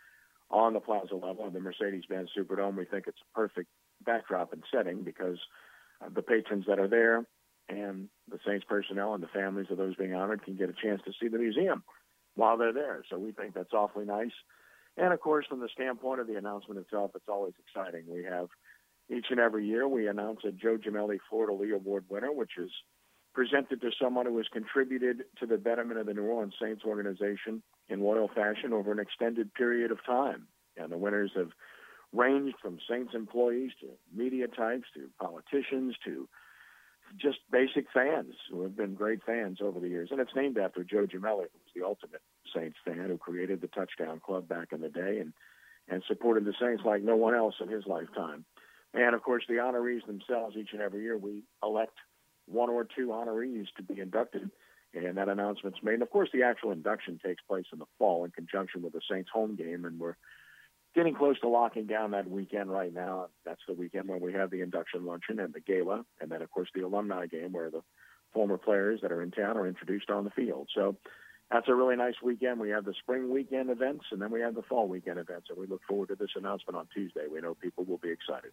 on 0.50 0.74
the 0.74 0.80
plaza 0.80 1.14
level 1.14 1.46
of 1.46 1.52
the 1.52 1.60
Mercedes-Benz 1.60 2.30
Superdome. 2.36 2.76
We 2.76 2.84
think 2.84 3.06
it's 3.06 3.20
a 3.20 3.34
perfect 3.34 3.68
backdrop 4.04 4.52
and 4.52 4.62
setting 4.72 5.02
because 5.02 5.38
the 6.14 6.22
patrons 6.22 6.66
that 6.68 6.78
are 6.78 6.88
there 6.88 7.24
and 7.68 8.08
the 8.30 8.38
Saints 8.46 8.66
personnel 8.68 9.14
and 9.14 9.22
the 9.22 9.28
families 9.28 9.68
of 9.70 9.78
those 9.78 9.94
being 9.96 10.14
honored 10.14 10.44
can 10.44 10.56
get 10.56 10.68
a 10.68 10.74
chance 10.74 11.00
to 11.06 11.12
see 11.20 11.28
the 11.28 11.38
museum 11.38 11.82
while 12.34 12.58
they're 12.58 12.72
there. 12.72 13.02
So 13.08 13.18
we 13.18 13.32
think 13.32 13.54
that's 13.54 13.72
awfully 13.72 14.04
nice. 14.04 14.32
And 14.96 15.12
of 15.12 15.20
course, 15.20 15.46
from 15.48 15.60
the 15.60 15.70
standpoint 15.72 16.20
of 16.20 16.26
the 16.26 16.36
announcement 16.36 16.80
itself, 16.80 17.12
it's 17.14 17.28
always 17.28 17.54
exciting. 17.66 18.04
We 18.08 18.24
have 18.24 18.48
each 19.08 19.26
and 19.30 19.40
every 19.40 19.66
year 19.66 19.88
we 19.88 20.06
announce 20.06 20.40
a 20.44 20.52
Joe 20.52 20.76
Gemelli 20.76 21.18
Fleur 21.30 21.46
de 21.46 21.52
Lis 21.52 21.72
Award 21.74 22.04
winner, 22.10 22.32
which 22.32 22.52
is 22.58 22.70
presented 23.34 23.80
to 23.80 23.90
someone 24.00 24.26
who 24.26 24.36
has 24.38 24.46
contributed 24.52 25.24
to 25.40 25.46
the 25.46 25.56
betterment 25.56 25.98
of 25.98 26.06
the 26.06 26.14
New 26.14 26.24
Orleans 26.24 26.54
Saints 26.60 26.84
organization 26.84 27.62
in 27.88 28.00
loyal 28.00 28.28
fashion 28.28 28.72
over 28.72 28.92
an 28.92 28.98
extended 28.98 29.54
period 29.54 29.90
of 29.90 30.04
time. 30.04 30.46
And 30.76 30.92
the 30.92 30.98
winners 30.98 31.32
have 31.36 31.50
ranged 32.12 32.56
from 32.60 32.78
Saints 32.88 33.14
employees 33.14 33.70
to 33.80 33.88
media 34.14 34.48
types 34.48 34.84
to 34.94 35.08
politicians 35.18 35.94
to 36.04 36.28
just 37.20 37.38
basic 37.50 37.86
fans 37.92 38.34
who 38.50 38.62
have 38.62 38.76
been 38.76 38.94
great 38.94 39.20
fans 39.24 39.58
over 39.60 39.80
the 39.80 39.88
years. 39.88 40.08
And 40.10 40.20
it's 40.20 40.34
named 40.36 40.58
after 40.58 40.84
Joe 40.84 41.06
Gemelli, 41.06 41.48
who 41.48 41.60
was 41.60 41.72
the 41.74 41.84
ultimate 41.84 42.22
Saints 42.54 42.76
fan, 42.84 43.08
who 43.08 43.18
created 43.18 43.60
the 43.60 43.68
Touchdown 43.68 44.20
Club 44.20 44.48
back 44.48 44.68
in 44.72 44.80
the 44.80 44.88
day 44.88 45.18
and, 45.20 45.32
and 45.88 46.02
supported 46.06 46.44
the 46.44 46.54
Saints 46.60 46.82
like 46.84 47.02
no 47.02 47.16
one 47.16 47.34
else 47.34 47.54
in 47.60 47.68
his 47.68 47.86
lifetime. 47.86 48.44
And 48.94 49.14
of 49.14 49.22
course, 49.22 49.44
the 49.48 49.54
honorees 49.54 50.06
themselves, 50.06 50.56
each 50.56 50.70
and 50.72 50.82
every 50.82 51.02
year, 51.02 51.16
we 51.16 51.44
elect 51.62 51.96
one 52.46 52.70
or 52.70 52.84
two 52.84 53.08
honorees 53.08 53.66
to 53.76 53.82
be 53.82 54.00
inducted, 54.00 54.50
and 54.94 55.16
that 55.16 55.28
announcement's 55.28 55.82
made. 55.82 55.94
And 55.94 56.02
of 56.02 56.10
course, 56.10 56.28
the 56.32 56.42
actual 56.42 56.72
induction 56.72 57.18
takes 57.24 57.42
place 57.42 57.66
in 57.72 57.78
the 57.78 57.86
fall 57.98 58.24
in 58.24 58.30
conjunction 58.30 58.82
with 58.82 58.92
the 58.92 59.00
Saints 59.10 59.30
home 59.32 59.56
game, 59.56 59.84
and 59.84 59.98
we're 59.98 60.16
getting 60.94 61.14
close 61.14 61.38
to 61.40 61.48
locking 61.48 61.86
down 61.86 62.10
that 62.10 62.30
weekend 62.30 62.70
right 62.70 62.92
now. 62.92 63.28
That's 63.44 63.62
the 63.66 63.74
weekend 63.74 64.08
when 64.08 64.20
we 64.20 64.32
have 64.34 64.50
the 64.50 64.60
induction 64.60 65.06
luncheon 65.06 65.38
and 65.40 65.54
the 65.54 65.60
gala, 65.60 66.04
and 66.20 66.30
then 66.30 66.42
of 66.42 66.50
course 66.50 66.68
the 66.74 66.82
alumni 66.82 67.26
game 67.26 67.52
where 67.52 67.70
the 67.70 67.82
former 68.32 68.58
players 68.58 69.00
that 69.02 69.12
are 69.12 69.22
in 69.22 69.30
town 69.30 69.56
are 69.56 69.66
introduced 69.66 70.10
on 70.10 70.24
the 70.24 70.30
field. 70.30 70.68
So 70.74 70.96
that's 71.50 71.68
a 71.68 71.74
really 71.74 71.96
nice 71.96 72.14
weekend. 72.22 72.60
We 72.60 72.70
have 72.70 72.84
the 72.84 72.94
spring 72.94 73.30
weekend 73.30 73.70
events, 73.70 74.06
and 74.10 74.20
then 74.20 74.30
we 74.30 74.40
have 74.40 74.54
the 74.54 74.62
fall 74.62 74.88
weekend 74.88 75.18
events, 75.18 75.48
and 75.50 75.58
we 75.58 75.66
look 75.66 75.82
forward 75.88 76.08
to 76.08 76.14
this 76.14 76.30
announcement 76.36 76.76
on 76.76 76.88
Tuesday. 76.94 77.26
We 77.30 77.40
know 77.40 77.54
people 77.54 77.84
will 77.84 77.98
be 77.98 78.10
excited. 78.10 78.52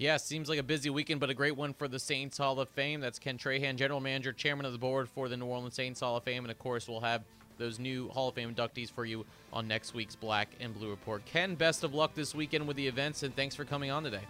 Yeah, 0.00 0.16
seems 0.16 0.48
like 0.48 0.58
a 0.58 0.62
busy 0.62 0.88
weekend, 0.88 1.20
but 1.20 1.28
a 1.28 1.34
great 1.34 1.58
one 1.58 1.74
for 1.74 1.86
the 1.86 1.98
Saints 1.98 2.38
Hall 2.38 2.58
of 2.58 2.70
Fame. 2.70 3.00
That's 3.00 3.18
Ken 3.18 3.36
Trahan, 3.36 3.76
General 3.76 4.00
Manager, 4.00 4.32
Chairman 4.32 4.64
of 4.64 4.72
the 4.72 4.78
Board 4.78 5.10
for 5.10 5.28
the 5.28 5.36
New 5.36 5.44
Orleans 5.44 5.74
Saints 5.74 6.00
Hall 6.00 6.16
of 6.16 6.24
Fame. 6.24 6.42
And 6.42 6.50
of 6.50 6.58
course, 6.58 6.88
we'll 6.88 7.02
have 7.02 7.22
those 7.58 7.78
new 7.78 8.08
Hall 8.08 8.30
of 8.30 8.34
Fame 8.34 8.54
inductees 8.54 8.90
for 8.90 9.04
you 9.04 9.26
on 9.52 9.68
next 9.68 9.92
week's 9.92 10.16
Black 10.16 10.48
and 10.58 10.72
Blue 10.72 10.88
Report. 10.88 11.22
Ken, 11.26 11.54
best 11.54 11.84
of 11.84 11.92
luck 11.92 12.14
this 12.14 12.34
weekend 12.34 12.66
with 12.66 12.78
the 12.78 12.86
events, 12.86 13.24
and 13.24 13.36
thanks 13.36 13.54
for 13.54 13.66
coming 13.66 13.90
on 13.90 14.02
today. 14.02 14.22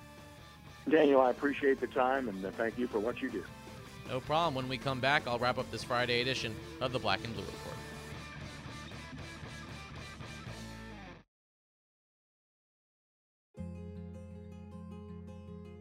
Daniel, 0.88 1.20
I 1.20 1.30
appreciate 1.30 1.80
the 1.80 1.86
time, 1.86 2.28
and 2.28 2.44
uh, 2.44 2.50
thank 2.50 2.76
you 2.76 2.88
for 2.88 2.98
what 2.98 3.22
you 3.22 3.30
do. 3.30 3.44
No 4.08 4.18
problem. 4.18 4.56
When 4.56 4.68
we 4.68 4.76
come 4.76 4.98
back, 4.98 5.28
I'll 5.28 5.38
wrap 5.38 5.56
up 5.56 5.70
this 5.70 5.84
Friday 5.84 6.20
edition 6.20 6.52
of 6.80 6.90
the 6.90 6.98
Black 6.98 7.20
and 7.22 7.32
Blue 7.32 7.44
Report. 7.44 7.76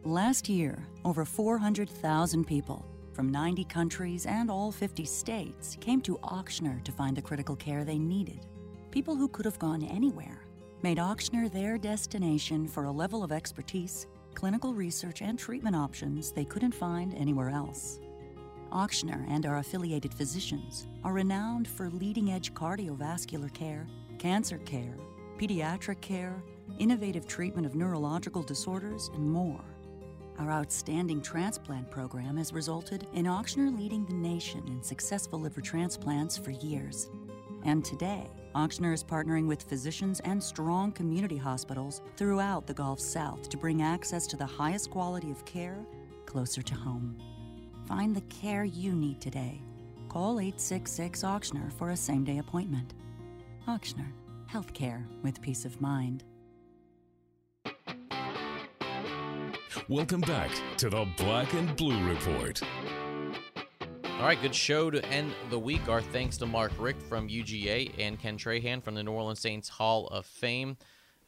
Last 0.04 0.48
year, 0.48 0.82
over 1.04 1.26
400,000 1.26 2.46
people 2.46 2.86
from 3.12 3.30
90 3.30 3.64
countries 3.64 4.24
and 4.24 4.50
all 4.50 4.72
50 4.72 5.04
states 5.04 5.76
came 5.78 6.00
to 6.00 6.16
Ochsner 6.22 6.82
to 6.84 6.92
find 6.92 7.14
the 7.14 7.20
critical 7.20 7.54
care 7.54 7.84
they 7.84 7.98
needed. 7.98 8.46
People 8.90 9.14
who 9.14 9.28
could 9.28 9.44
have 9.44 9.58
gone 9.58 9.82
anywhere 9.82 10.46
made 10.82 10.96
Ochsner 10.96 11.52
their 11.52 11.76
destination 11.76 12.66
for 12.66 12.84
a 12.84 12.90
level 12.90 13.22
of 13.22 13.30
expertise, 13.30 14.06
clinical 14.32 14.72
research, 14.72 15.20
and 15.20 15.38
treatment 15.38 15.76
options 15.76 16.32
they 16.32 16.46
couldn't 16.46 16.74
find 16.74 17.14
anywhere 17.14 17.50
else. 17.50 18.00
Ochsner 18.72 19.26
and 19.28 19.44
our 19.44 19.58
affiliated 19.58 20.14
physicians 20.14 20.88
are 21.04 21.12
renowned 21.12 21.68
for 21.68 21.90
leading 21.90 22.32
edge 22.32 22.54
cardiovascular 22.54 23.52
care, 23.52 23.86
cancer 24.18 24.56
care, 24.58 24.96
pediatric 25.38 26.00
care, 26.00 26.42
innovative 26.78 27.26
treatment 27.26 27.66
of 27.66 27.74
neurological 27.74 28.42
disorders, 28.42 29.10
and 29.12 29.30
more. 29.30 29.69
Our 30.40 30.52
outstanding 30.52 31.20
transplant 31.20 31.90
program 31.90 32.38
has 32.38 32.54
resulted 32.54 33.06
in 33.12 33.26
Ochsner 33.26 33.76
leading 33.78 34.06
the 34.06 34.14
nation 34.14 34.66
in 34.68 34.82
successful 34.82 35.38
liver 35.38 35.60
transplants 35.60 36.38
for 36.38 36.50
years. 36.50 37.10
And 37.64 37.84
today, 37.84 38.26
Ochsner 38.54 38.94
is 38.94 39.04
partnering 39.04 39.46
with 39.46 39.62
physicians 39.62 40.18
and 40.20 40.42
strong 40.42 40.92
community 40.92 41.36
hospitals 41.36 42.00
throughout 42.16 42.66
the 42.66 42.72
Gulf 42.72 43.00
South 43.00 43.50
to 43.50 43.58
bring 43.58 43.82
access 43.82 44.26
to 44.28 44.36
the 44.38 44.46
highest 44.46 44.88
quality 44.88 45.30
of 45.30 45.44
care 45.44 45.84
closer 46.24 46.62
to 46.62 46.74
home. 46.74 47.18
Find 47.86 48.16
the 48.16 48.22
care 48.22 48.64
you 48.64 48.92
need 48.92 49.20
today. 49.20 49.60
Call 50.08 50.40
866 50.40 51.22
Ochsner 51.22 51.70
for 51.74 51.90
a 51.90 51.96
same 51.96 52.24
day 52.24 52.38
appointment. 52.38 52.94
Ochsner, 53.68 54.10
healthcare 54.50 55.04
with 55.22 55.42
peace 55.42 55.66
of 55.66 55.82
mind. 55.82 56.24
Welcome 59.90 60.20
back 60.20 60.52
to 60.76 60.88
the 60.88 61.04
Black 61.16 61.52
and 61.52 61.74
Blue 61.74 62.00
Report. 62.08 62.62
All 64.04 64.20
right, 64.20 64.40
good 64.40 64.54
show 64.54 64.88
to 64.88 65.04
end 65.06 65.32
the 65.50 65.58
week. 65.58 65.88
Our 65.88 66.00
thanks 66.00 66.36
to 66.36 66.46
Mark 66.46 66.70
Richt 66.78 67.02
from 67.02 67.28
UGA 67.28 67.98
and 67.98 68.16
Ken 68.16 68.38
Trahan 68.38 68.84
from 68.84 68.94
the 68.94 69.02
New 69.02 69.10
Orleans 69.10 69.40
Saints 69.40 69.68
Hall 69.68 70.06
of 70.06 70.26
Fame. 70.26 70.76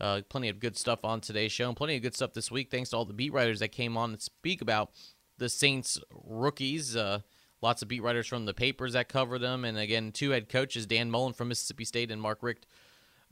Uh, 0.00 0.20
plenty 0.28 0.48
of 0.48 0.60
good 0.60 0.76
stuff 0.76 1.04
on 1.04 1.20
today's 1.20 1.50
show, 1.50 1.66
and 1.66 1.76
plenty 1.76 1.96
of 1.96 2.02
good 2.02 2.14
stuff 2.14 2.34
this 2.34 2.52
week. 2.52 2.70
Thanks 2.70 2.90
to 2.90 2.98
all 2.98 3.04
the 3.04 3.12
beat 3.12 3.32
writers 3.32 3.58
that 3.58 3.72
came 3.72 3.96
on 3.96 4.14
to 4.14 4.20
speak 4.20 4.62
about 4.62 4.92
the 5.38 5.48
Saints 5.48 5.98
rookies. 6.12 6.94
Uh, 6.94 7.22
lots 7.62 7.82
of 7.82 7.88
beat 7.88 8.04
writers 8.04 8.28
from 8.28 8.46
the 8.46 8.54
papers 8.54 8.92
that 8.92 9.08
cover 9.08 9.40
them, 9.40 9.64
and 9.64 9.76
again, 9.76 10.12
two 10.12 10.30
head 10.30 10.48
coaches, 10.48 10.86
Dan 10.86 11.10
Mullen 11.10 11.32
from 11.32 11.48
Mississippi 11.48 11.84
State 11.84 12.12
and 12.12 12.22
Mark 12.22 12.38
Richt 12.44 12.66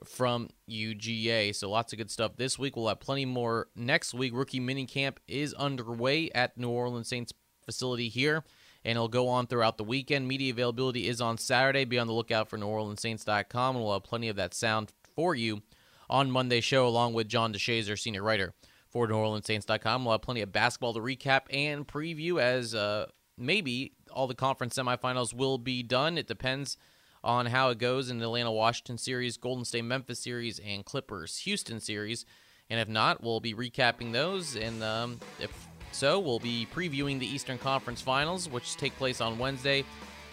from 0.04 0.48
UGA. 0.68 1.54
So 1.54 1.70
lots 1.70 1.92
of 1.92 1.98
good 1.98 2.10
stuff 2.10 2.36
this 2.36 2.58
week. 2.58 2.76
We'll 2.76 2.88
have 2.88 3.00
plenty 3.00 3.24
more 3.24 3.68
next 3.74 4.14
week. 4.14 4.32
Rookie 4.34 4.60
minicamp 4.60 5.16
is 5.28 5.54
underway 5.54 6.30
at 6.34 6.56
New 6.56 6.70
Orleans 6.70 7.08
Saints 7.08 7.32
facility 7.64 8.08
here, 8.08 8.44
and 8.84 8.96
it'll 8.96 9.08
go 9.08 9.28
on 9.28 9.46
throughout 9.46 9.78
the 9.78 9.84
weekend. 9.84 10.26
Media 10.26 10.52
availability 10.52 11.08
is 11.08 11.20
on 11.20 11.38
Saturday. 11.38 11.84
Be 11.84 11.98
on 11.98 12.06
the 12.06 12.12
lookout 12.12 12.48
for 12.48 12.58
NewOrleansSaints.com, 12.58 13.76
and 13.76 13.84
we'll 13.84 13.94
have 13.94 14.04
plenty 14.04 14.28
of 14.28 14.36
that 14.36 14.54
sound 14.54 14.92
for 15.14 15.34
you 15.34 15.62
on 16.08 16.30
Monday's 16.30 16.64
show, 16.64 16.86
along 16.86 17.14
with 17.14 17.28
John 17.28 17.52
DeShazier, 17.52 17.98
senior 17.98 18.22
writer 18.22 18.54
for 18.88 19.06
NewOrleansSaints.com. 19.06 20.04
We'll 20.04 20.12
have 20.12 20.22
plenty 20.22 20.42
of 20.42 20.52
basketball 20.52 20.94
to 20.94 21.00
recap 21.00 21.42
and 21.50 21.86
preview 21.86 22.40
as 22.40 22.74
uh, 22.74 23.06
maybe 23.38 23.92
all 24.10 24.26
the 24.26 24.34
conference 24.34 24.76
semifinals 24.76 25.32
will 25.32 25.58
be 25.58 25.82
done. 25.82 26.18
It 26.18 26.26
depends 26.26 26.76
on 27.22 27.46
how 27.46 27.70
it 27.70 27.78
goes 27.78 28.10
in 28.10 28.18
the 28.18 28.24
Atlanta 28.24 28.52
Washington 28.52 28.98
series, 28.98 29.36
Golden 29.36 29.64
State 29.64 29.84
Memphis 29.84 30.20
series, 30.20 30.58
and 30.58 30.84
Clippers 30.84 31.38
Houston 31.38 31.80
series. 31.80 32.24
And 32.70 32.80
if 32.80 32.88
not, 32.88 33.22
we'll 33.22 33.40
be 33.40 33.54
recapping 33.54 34.12
those. 34.12 34.56
And 34.56 34.82
um, 34.82 35.18
if 35.40 35.68
so, 35.92 36.18
we'll 36.18 36.38
be 36.38 36.66
previewing 36.72 37.18
the 37.18 37.26
Eastern 37.26 37.58
Conference 37.58 38.00
Finals, 38.00 38.48
which 38.48 38.76
take 38.76 38.96
place 38.96 39.20
on 39.20 39.38
Wednesday, 39.38 39.84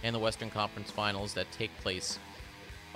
and 0.03 0.13
the 0.13 0.19
Western 0.19 0.49
Conference 0.49 0.91
Finals 0.91 1.33
that 1.33 1.51
take 1.51 1.75
place 1.79 2.19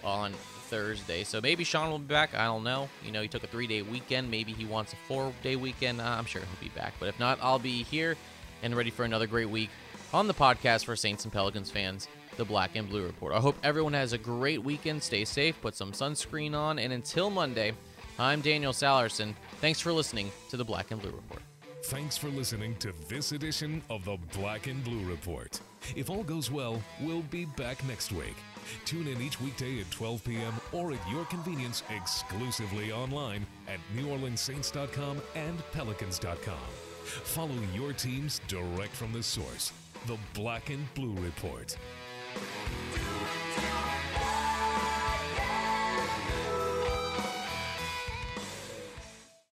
on 0.04 0.34
Thursday. 0.70 1.24
So 1.24 1.42
maybe 1.42 1.64
Sean 1.64 1.90
will 1.90 2.00
be 2.00 2.06
back. 2.06 2.34
I 2.34 2.46
don't 2.46 2.64
know. 2.64 2.88
You 3.04 3.12
know, 3.12 3.22
he 3.22 3.28
took 3.28 3.44
a 3.44 3.48
three 3.48 3.68
day 3.68 3.82
weekend. 3.82 4.32
Maybe 4.32 4.54
he 4.54 4.66
wants 4.66 4.94
a 4.94 4.96
four 5.08 5.34
day 5.44 5.56
weekend. 5.56 6.02
I'm 6.02 6.26
sure 6.26 6.42
he'll 6.42 6.70
be 6.70 6.74
back. 6.76 6.94
But 7.00 7.10
if 7.10 7.20
not, 7.20 7.40
I'll 7.42 7.60
be 7.60 7.84
here 7.84 8.16
and 8.64 8.76
ready 8.76 8.92
for 8.92 9.04
another 9.04 9.28
great 9.28 9.50
week 9.50 9.70
on 10.14 10.28
the 10.28 10.34
podcast 10.34 10.86
for 10.86 10.96
Saints 10.96 11.24
and 11.26 11.34
Pelicans 11.34 11.72
fans 11.72 12.08
the 12.38 12.46
Black 12.46 12.76
and 12.76 12.90
Blue 12.90 13.06
Report. 13.06 13.34
I 13.34 13.40
hope 13.40 13.56
everyone 13.64 13.94
has 13.94 14.14
a 14.14 14.18
great 14.18 14.64
weekend. 14.64 15.04
Stay 15.04 15.26
safe, 15.26 15.60
put 15.62 15.76
some 15.76 15.92
sunscreen 15.92 16.56
on, 16.56 16.80
and 16.80 16.94
until 16.94 17.30
Monday, 17.30 17.74
I'm 18.20 18.42
Daniel 18.42 18.74
Salerson. 18.74 19.34
Thanks 19.60 19.80
for 19.80 19.92
listening 19.92 20.32
to 20.50 20.58
the 20.58 20.66
Black 20.66 20.92
and 20.92 21.02
Blue 21.02 21.12
Report. 21.12 21.42
Thanks 21.86 22.16
for 22.16 22.28
listening 22.30 22.76
to 22.78 22.94
this 23.10 23.32
edition 23.32 23.82
of 23.90 24.06
the 24.06 24.18
Black 24.38 24.68
and 24.68 24.84
Blue 24.84 25.04
Report. 25.10 25.60
If 25.96 26.10
all 26.10 26.24
goes 26.24 26.52
well, 26.52 26.82
we'll 27.02 27.24
be 27.24 27.46
back 27.46 27.84
next 27.86 28.12
week. 28.12 28.36
Tune 28.86 29.08
in 29.08 29.20
each 29.20 29.42
weekday 29.42 29.80
at 29.80 29.90
12 29.90 30.24
p.m. 30.24 30.54
or 30.72 30.92
at 30.92 31.10
your 31.10 31.26
convenience 31.26 31.82
exclusively 31.90 32.92
online 32.92 33.46
at 33.68 33.80
NewOrleansSaints.com 33.98 35.22
and 35.36 35.58
Pelicans.com. 35.72 36.70
Follow 37.04 37.56
your 37.74 37.94
teams 37.94 38.40
direct 38.48 38.94
from 38.96 39.12
the 39.12 39.24
source, 39.24 39.74
the 40.06 40.18
Black 40.34 40.70
and 40.70 40.92
Blue 40.94 41.16
Report. 41.22 41.76
Do 42.34 43.11